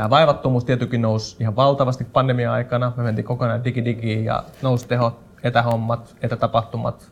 Tämä 0.00 0.10
vaivattomuus 0.10 0.64
tietenkin 0.64 1.02
nousi 1.02 1.36
ihan 1.40 1.56
valtavasti 1.56 2.04
pandemia-aikana. 2.04 2.92
Me 2.96 3.02
mentiin 3.02 3.24
kokonaan 3.24 3.64
digidigiin 3.64 4.24
ja 4.24 4.44
nousi 4.62 4.88
tehot, 4.88 5.20
etähommat, 5.42 6.16
etätapahtumat. 6.22 7.08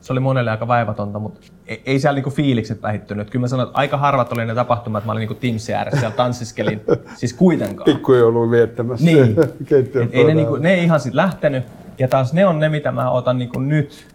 Se 0.00 0.12
oli 0.12 0.20
monelle 0.20 0.50
aika 0.50 0.68
vaivatonta, 0.68 1.18
mutta 1.18 1.40
ei, 1.66 1.82
ei 1.86 2.00
siellä 2.00 2.14
niinku 2.14 2.30
fiilikset 2.30 2.82
vähittynyt. 2.82 3.30
Kyllä 3.30 3.42
mä 3.42 3.48
sanoin, 3.48 3.66
että 3.66 3.78
aika 3.78 3.96
harvat 3.96 4.32
oli 4.32 4.46
ne 4.46 4.54
tapahtumat, 4.54 5.04
mä 5.04 5.12
olin 5.12 5.20
niinku 5.20 5.34
Teamsin 5.34 5.74
ääressä 5.74 6.00
siellä 6.00 6.16
tanssiskelin. 6.16 6.80
siis 7.16 7.32
kuitenkaan. 7.32 7.84
Pikkujouluun 7.84 8.50
viettämässä. 8.50 9.06
Niin. 9.06 9.36
ei 10.12 10.24
ne, 10.24 10.34
niinku, 10.34 10.56
ne 10.56 10.74
ei 10.74 10.84
ihan 10.84 11.00
sit 11.00 11.14
lähtenyt. 11.14 11.64
Ja 12.00 12.08
taas 12.08 12.32
ne 12.32 12.46
on 12.46 12.58
ne, 12.58 12.68
mitä 12.68 12.92
mä 12.92 13.10
otan 13.10 13.38
niinku 13.38 13.60
nyt, 13.60 14.06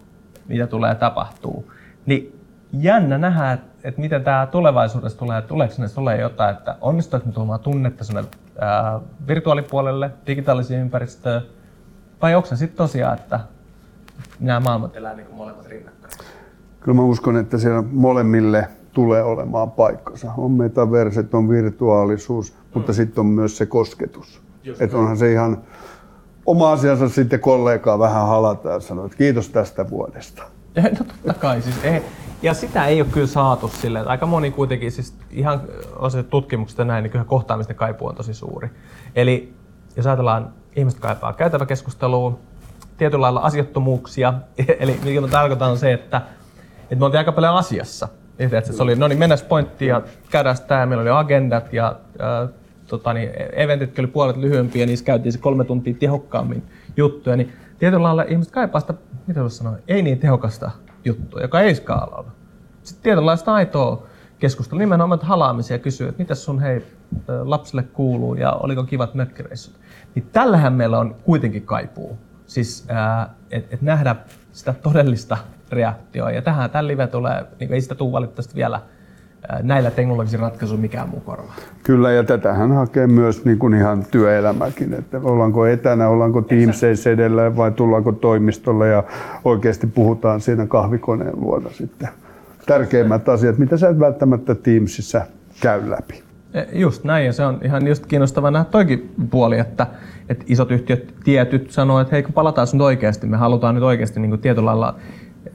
mitä 0.48 0.68
tulee 0.68 0.96
tapahtuu. 0.96 1.72
Niin 2.06 2.40
jännä 2.74 3.18
nähdä, 3.18 3.52
että 3.52 3.76
että 3.86 4.02
miten 4.02 4.24
tämä 4.24 4.48
tulevaisuudessa 4.52 5.20
tulee, 5.20 5.38
että 5.38 5.48
tuleeko 5.48 5.74
sinne 5.74 5.90
tulee 5.90 6.22
jotain, 6.22 6.56
että 6.56 6.76
onnistuuko 6.82 7.26
me 7.26 7.32
tuomaan 7.32 7.60
tunnetta 7.60 8.04
sinne 8.04 8.24
ää, 8.60 9.00
virtuaalipuolelle, 9.28 10.12
digitaaliseen 10.28 10.82
ympäristöön, 10.82 11.42
vai 12.22 12.36
onko 12.36 12.48
se 12.48 12.56
sitten 12.56 12.78
tosiaan, 12.78 13.18
että 13.18 13.40
nämä 14.40 14.60
maailmat 14.60 14.96
elää 14.96 15.14
niin 15.14 15.28
kuin 15.28 15.38
molemmat 15.38 15.68
rinnakkain? 15.68 16.14
Kyllä 16.80 16.96
mä 16.96 17.04
uskon, 17.04 17.38
että 17.38 17.58
siellä 17.58 17.84
molemmille 17.92 18.68
tulee 18.94 19.24
olemaan 19.24 19.72
paikkansa. 19.72 20.32
On 20.38 20.52
metaverset, 20.52 21.34
on 21.34 21.50
virtuaalisuus, 21.50 22.54
mm. 22.54 22.58
mutta 22.74 22.94
sitten 22.94 23.20
on 23.20 23.26
myös 23.26 23.58
se 23.58 23.66
kosketus. 23.66 24.42
Että 24.80 24.98
onhan 24.98 25.18
se 25.18 25.32
ihan 25.32 25.58
oma 26.46 26.72
asiansa 26.72 27.10
sitten 27.10 27.40
kollegaa 27.40 28.00
vähän 28.00 28.28
halata 28.28 28.70
ja 28.70 28.80
sanoa, 28.80 29.06
että 29.06 29.18
kiitos 29.18 29.50
tästä 29.50 29.90
vuodesta. 29.90 30.44
No 30.76 31.06
totta 31.06 31.34
kai, 31.34 31.62
siis 31.62 31.84
ei, 31.84 32.02
ja 32.42 32.54
sitä 32.54 32.86
ei 32.86 33.02
ole 33.02 33.10
kyllä 33.12 33.28
saatu 33.28 33.68
silleen, 33.68 34.02
että 34.02 34.12
aika 34.12 34.26
moni 34.26 34.52
kuitenkin, 34.52 34.92
siis 34.92 35.14
ihan 35.32 35.62
osa 35.96 36.24
tutkimuksista 36.24 36.86
näin, 36.86 37.04
niin 37.04 37.12
kyllä 37.12 37.26
kohtaamisten 37.26 37.76
kaipuu 37.76 38.08
on 38.08 38.16
tosi 38.16 38.34
suuri. 38.34 38.70
Eli 39.16 39.54
jos 39.96 40.08
ajatellaan, 40.08 40.54
ihmiset 40.76 41.00
kaipaa 41.00 41.34
käytävä 41.34 41.66
keskustelua, 41.66 42.40
tietyllä 42.98 43.22
lailla 43.22 43.40
asiattomuuksia, 43.40 44.34
eli 44.80 45.00
mikä 45.04 45.22
mä 45.22 45.28
tarkoitan 45.28 45.78
se, 45.78 45.94
että, 45.94 46.22
että 46.82 46.96
me 46.96 47.06
oltiin 47.06 47.20
aika 47.20 47.32
paljon 47.32 47.56
asiassa. 47.56 48.08
Että 48.40 48.74
se 48.74 48.84
oli, 48.84 48.96
no 48.96 49.08
niin, 49.08 49.20
mennäs 49.20 49.44
pointtiin 49.44 49.90
ja 49.90 50.02
käydään 50.30 50.56
tämä, 50.68 50.86
meillä 50.86 51.02
oli 51.02 51.10
agendat 51.10 51.74
ja 51.74 51.96
äh, 52.22 52.50
tota, 52.88 53.14
niin, 53.14 53.30
eventit 53.54 54.00
oli 54.00 54.08
puolet 54.08 54.38
lyhyempiä 54.38 54.86
niissä 54.86 55.06
käytiin 55.06 55.34
se 55.34 55.40
kolme 55.40 55.64
tuntia 55.64 55.94
tehokkaammin 56.00 56.64
juttuja, 56.98 57.36
niin 57.36 57.54
tietyllä 57.80 58.04
lailla 58.04 58.24
ihmiset 58.24 58.54
kaipaa 58.54 58.82
sitä, 58.82 58.94
mitä 59.28 59.42
voisi 59.42 59.58
sanoa, 59.58 59.78
ei 59.88 60.02
niin 60.02 60.20
tehokasta 60.20 60.72
juttua, 61.06 61.42
joka 61.42 61.62
ei 61.62 61.76
skaalaudu. 61.76 62.30
Sitten 62.84 63.04
tietynlaista 63.04 63.54
aitoa 63.54 64.08
keskustelua, 64.40 64.80
nimenomaan 64.80 65.20
halaamisia 65.24 65.80
kysyä, 65.80 66.10
että 66.10 66.22
mitä 66.22 66.36
sun 66.36 66.60
hei 66.60 66.86
lapsille 67.44 67.84
kuuluu 67.84 68.36
ja 68.36 68.52
oliko 68.52 68.84
kivat 68.84 69.14
mökkireissut. 69.14 69.76
Niin 70.16 70.28
tällähän 70.32 70.74
meillä 70.74 71.00
on 71.00 71.16
kuitenkin 71.24 71.62
kaipuu. 71.62 72.18
Siis 72.46 72.88
että 73.52 73.76
et 73.76 73.82
nähdä 73.82 74.16
sitä 74.52 74.74
todellista 74.84 75.38
reaktioa. 75.72 76.32
Ja 76.32 76.42
tähän 76.42 76.70
tämä 76.70 76.88
live 76.88 77.08
tulee, 77.08 77.46
niin 77.60 77.74
ei 77.74 77.82
sitä 77.82 77.96
tule 77.96 78.12
valitettavasti 78.12 78.56
vielä 78.56 78.82
näillä 79.62 79.92
teknologisilla 79.92 80.46
ratkaisuilla 80.46 80.82
mikään 80.82 81.10
muu 81.10 81.20
korva. 81.20 81.54
Kyllä, 81.84 82.12
ja 82.12 82.24
tätähän 82.24 82.72
hakee 82.72 83.08
myös 83.08 83.46
niin 83.46 83.60
kuin 83.60 83.74
ihan 83.74 84.06
työelämäkin, 84.12 84.94
että 84.94 85.20
ollaanko 85.24 85.66
etänä, 85.66 86.08
ollaanko 86.08 86.42
Teamsissa 86.42 87.10
edellä 87.10 87.56
vai 87.56 87.72
tullaanko 87.72 88.12
toimistolle 88.12 88.88
ja 88.88 89.04
oikeasti 89.44 89.88
puhutaan 89.88 90.42
siinä 90.42 90.66
kahvikoneen 90.66 91.42
luona 91.42 91.70
sitten. 91.70 92.10
Tärkeimmät 92.66 93.30
asiat, 93.30 93.58
mitä 93.58 93.78
sä 93.78 93.90
et 93.90 94.00
välttämättä 94.00 94.56
Teamsissa 94.56 95.22
käy 95.62 95.90
läpi. 95.90 96.24
E, 96.54 96.64
just 96.74 97.04
näin, 97.04 97.26
ja 97.26 97.34
se 97.34 97.46
on 97.46 97.60
ihan 97.64 97.88
just 97.88 98.06
kiinnostava 98.06 98.52
nähdä 98.52 98.66
toikin 98.72 99.14
puoli, 99.30 99.60
että, 99.60 99.88
että 100.30 100.46
isot 100.48 100.72
yhtiöt 100.72 101.14
tietyt 101.24 101.72
sanoo, 101.72 102.00
että 102.00 102.12
hei 102.12 102.24
kun 102.24 102.34
palataan 102.34 102.68
nyt 102.74 102.82
oikeasti, 102.82 103.28
me 103.28 103.38
halutaan 103.38 103.76
nyt 103.76 103.84
oikeasti 103.84 104.20
niin 104.20 104.30
kuin 104.30 104.42
tietyllä 104.42 104.66
lailla 104.66 104.96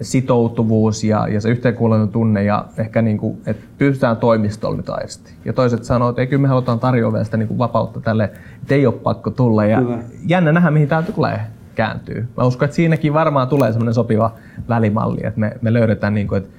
sitoutuvuus 0.02 1.04
ja, 1.04 1.28
ja 1.28 1.40
se 1.40 1.48
yhteenkuuluvuuden 1.48 2.08
tunne 2.08 2.44
ja 2.44 2.64
ehkä 2.76 3.02
niin 3.02 3.18
kuin, 3.18 3.38
että 3.46 3.66
pystytään 3.78 4.16
toimistolla 4.16 4.76
nyt 4.76 4.88
aisti. 4.88 5.32
Ja 5.44 5.52
toiset 5.52 5.84
sanoo, 5.84 6.08
että 6.08 6.22
ei, 6.22 6.26
kyllä 6.26 6.42
me 6.42 6.48
halutaan 6.48 6.80
tarjoa 6.80 7.24
sitä 7.24 7.36
niin 7.36 7.48
kuin 7.48 7.58
vapautta 7.58 8.00
tälle, 8.00 8.24
että 8.62 8.74
ei 8.74 8.86
ole 8.86 8.94
pakko 8.94 9.30
tulla. 9.30 9.64
Ja 9.64 9.78
kyllä. 9.78 9.98
jännä 10.26 10.52
nähdä, 10.52 10.70
mihin 10.70 10.88
tämä 10.88 11.02
tulee 11.02 11.40
kääntyy. 11.74 12.28
Mä 12.36 12.44
uskon, 12.44 12.66
että 12.66 12.76
siinäkin 12.76 13.14
varmaan 13.14 13.48
tulee 13.48 13.72
semmoinen 13.72 13.94
sopiva 13.94 14.34
välimalli, 14.68 15.20
että 15.24 15.40
me, 15.40 15.56
me 15.62 15.72
löydetään, 15.72 16.14
niin 16.14 16.28
kuin, 16.28 16.42
että 16.42 16.50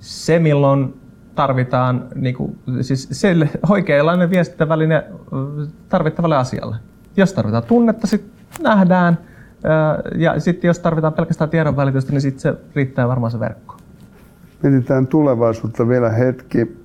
se 0.00 0.38
milloin 0.38 0.94
tarvitaan 1.34 2.04
niin 2.14 2.34
kuin, 2.34 2.58
siis 2.80 3.08
se 3.12 3.36
oikeanlainen 3.68 4.30
viestintäväline 4.30 5.04
tarvittavalle 5.88 6.36
asialle. 6.36 6.76
Jos 7.16 7.32
tarvitaan 7.32 7.62
tunnetta, 7.62 8.06
sitten 8.06 8.46
nähdään– 8.62 9.18
ja 10.14 10.40
sitten 10.40 10.68
jos 10.68 10.78
tarvitaan 10.78 11.12
pelkästään 11.12 11.50
tiedonvälitystä, 11.50 12.12
niin 12.12 12.20
sitten 12.20 12.40
se 12.40 12.54
riittää 12.74 13.08
varmaan 13.08 13.30
se 13.30 13.40
verkko. 13.40 13.76
Mietitään 14.62 15.06
tulevaisuutta 15.06 15.88
vielä 15.88 16.10
hetki. 16.10 16.76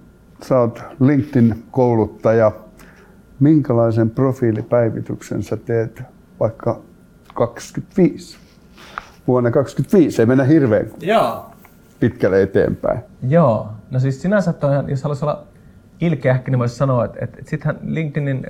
Sä 0.41 0.59
oot 0.59 0.83
LinkedIn-kouluttaja. 0.99 2.51
Minkälaisen 3.39 4.09
profiilipäivityksen 4.09 5.43
sä 5.43 5.57
teet 5.57 6.01
vaikka 6.39 6.81
25? 7.33 8.37
Vuonna 9.27 9.51
25, 9.51 10.21
ei 10.21 10.25
mennä 10.25 10.43
hirveän 10.43 10.85
Joo. 11.01 11.45
pitkälle 11.99 12.41
eteenpäin. 12.41 12.99
Joo, 13.27 13.69
no 13.91 13.99
siis 13.99 14.21
sinänsä 14.21 14.53
toi, 14.53 14.71
jos 14.87 15.03
haluaisi 15.03 15.25
olla 15.25 15.43
ilkeähkin, 16.05 16.51
niin 16.51 16.59
voisi 16.59 16.75
sanoa, 16.75 17.05
että, 17.05 17.17
että 17.21 17.37
sittenhän 17.45 17.79
LinkedInin 17.85 18.45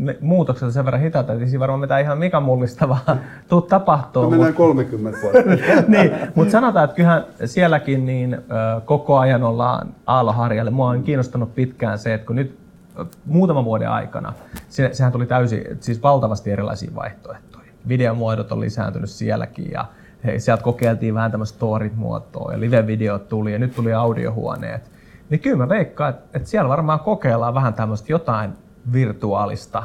äh, 0.00 0.16
muutokset 0.20 0.66
on 0.66 0.72
sen 0.72 0.84
verran 0.84 1.02
hitaita, 1.02 1.32
että 1.32 1.46
siinä 1.46 1.60
varmaan 1.60 1.80
mitään 1.80 2.00
ihan 2.00 2.18
mikä 2.18 2.40
mullistavaa 2.40 3.16
tuu 3.48 3.60
tapahtuu. 3.60 4.22
No 4.22 4.30
mennään 4.30 4.54
30 4.54 5.18
vuotta. 5.22 5.38
niin, 5.88 6.12
mutta 6.34 6.52
sanotaan, 6.52 6.84
että 6.84 6.96
kyllähän 6.96 7.24
sielläkin 7.44 8.06
niin, 8.06 8.34
äh, 8.34 8.82
koko 8.84 9.18
ajan 9.18 9.42
ollaan 9.42 9.94
aalloharjalle. 10.06 10.70
Mua 10.70 10.88
on 10.88 11.02
kiinnostanut 11.02 11.54
pitkään 11.54 11.98
se, 11.98 12.14
että 12.14 12.26
kun 12.26 12.36
nyt 12.36 12.58
äh, 13.00 13.06
muutaman 13.26 13.64
vuoden 13.64 13.88
aikana, 13.88 14.32
se, 14.68 14.90
sehän 14.92 15.12
tuli 15.12 15.26
täysin, 15.26 15.64
siis 15.80 16.02
valtavasti 16.02 16.50
erilaisia 16.50 16.90
vaihtoehtoja. 16.94 17.72
Videomuodot 17.88 18.52
on 18.52 18.60
lisääntynyt 18.60 19.10
sielläkin 19.10 19.70
ja 19.70 19.84
hei, 20.24 20.40
sieltä 20.40 20.62
kokeiltiin 20.62 21.14
vähän 21.14 21.30
tämmöistä 21.30 21.56
storit-muotoa 21.56 22.52
ja 22.52 22.60
live-videot 22.60 23.28
tuli 23.28 23.52
ja 23.52 23.58
nyt 23.58 23.74
tuli 23.74 23.92
audiohuoneet 23.92 24.91
niin 25.32 25.40
kyllä 25.40 25.56
mä 25.56 25.68
veikkaan, 25.68 26.10
että, 26.10 26.24
että 26.34 26.48
siellä 26.48 26.68
varmaan 26.68 27.00
kokeillaan 27.00 27.54
vähän 27.54 27.74
tämmöistä 27.74 28.12
jotain 28.12 28.50
virtuaalista, 28.92 29.82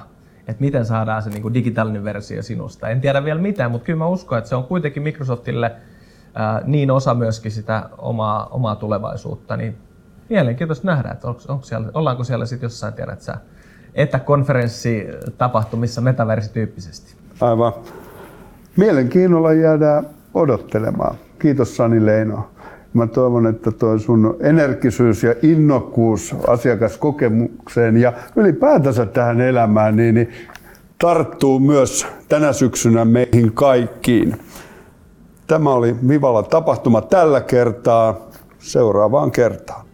että 0.48 0.64
miten 0.64 0.86
saadaan 0.86 1.24
se 1.24 1.30
niin 1.30 1.42
kuin 1.42 1.54
digitaalinen 1.54 2.04
versio 2.04 2.44
sinusta. 2.44 2.90
En 2.90 3.02
tiedä 3.02 3.24
vielä 3.24 3.42
mitään, 3.42 3.72
mutta 3.72 3.86
kyllä 3.86 4.00
mä 4.00 4.08
uskon, 4.08 4.38
että 4.38 4.50
se 4.50 4.56
on 4.56 4.64
kuitenkin 4.64 5.04
Microsoftille 5.04 5.72
ää, 6.34 6.62
niin 6.66 6.92
osa 6.92 7.14
myöskin 7.14 7.52
sitä 7.52 7.90
omaa, 7.98 8.48
omaa 8.52 8.76
tulevaisuutta, 8.76 9.58
niin 9.58 9.78
mielenkiintoista 10.30 10.88
nähdä, 10.88 11.10
että 11.10 11.28
onko, 11.28 11.42
onko 11.48 11.64
siellä, 11.64 11.88
ollaanko 11.94 12.24
siellä 12.24 12.46
sitten 12.46 12.66
jossain, 12.66 12.94
tiedät 12.94 13.22
sä, 13.22 13.38
etäkonferenssitapahtumissa 13.96 16.02
metaversityyppisesti. 16.02 17.16
Aivan. 17.42 17.74
Mielenkiinnolla 18.78 19.54
jäädään 19.54 20.10
odottelemaan. 20.34 21.16
Kiitos 21.40 21.78
Sani 21.78 22.06
Leino. 22.06 22.50
Mä 22.98 23.08
toivon, 23.08 23.48
että 23.48 23.72
tuo 23.72 23.98
sun 23.98 24.38
energisyys 24.40 25.24
ja 25.24 25.36
innokkuus 25.42 26.36
asiakaskokemukseen 26.48 27.98
ja 27.98 28.14
ylipäätänsä 28.36 29.06
tähän 29.06 29.42
elämään 29.42 29.96
niin, 29.96 30.16
niin 30.16 30.30
tarttuu 30.98 31.60
myös 31.60 32.08
tänä 32.30 32.54
syksynä 32.54 33.06
meihin 33.06 33.54
kaikkiin. 33.54 34.36
Tämä 35.48 35.74
oli 35.74 35.96
Vivalla 36.08 36.44
tapahtuma 36.44 37.02
tällä 37.02 37.42
kertaa. 37.42 38.18
Seuraavaan 38.60 39.32
kertaan. 39.32 39.87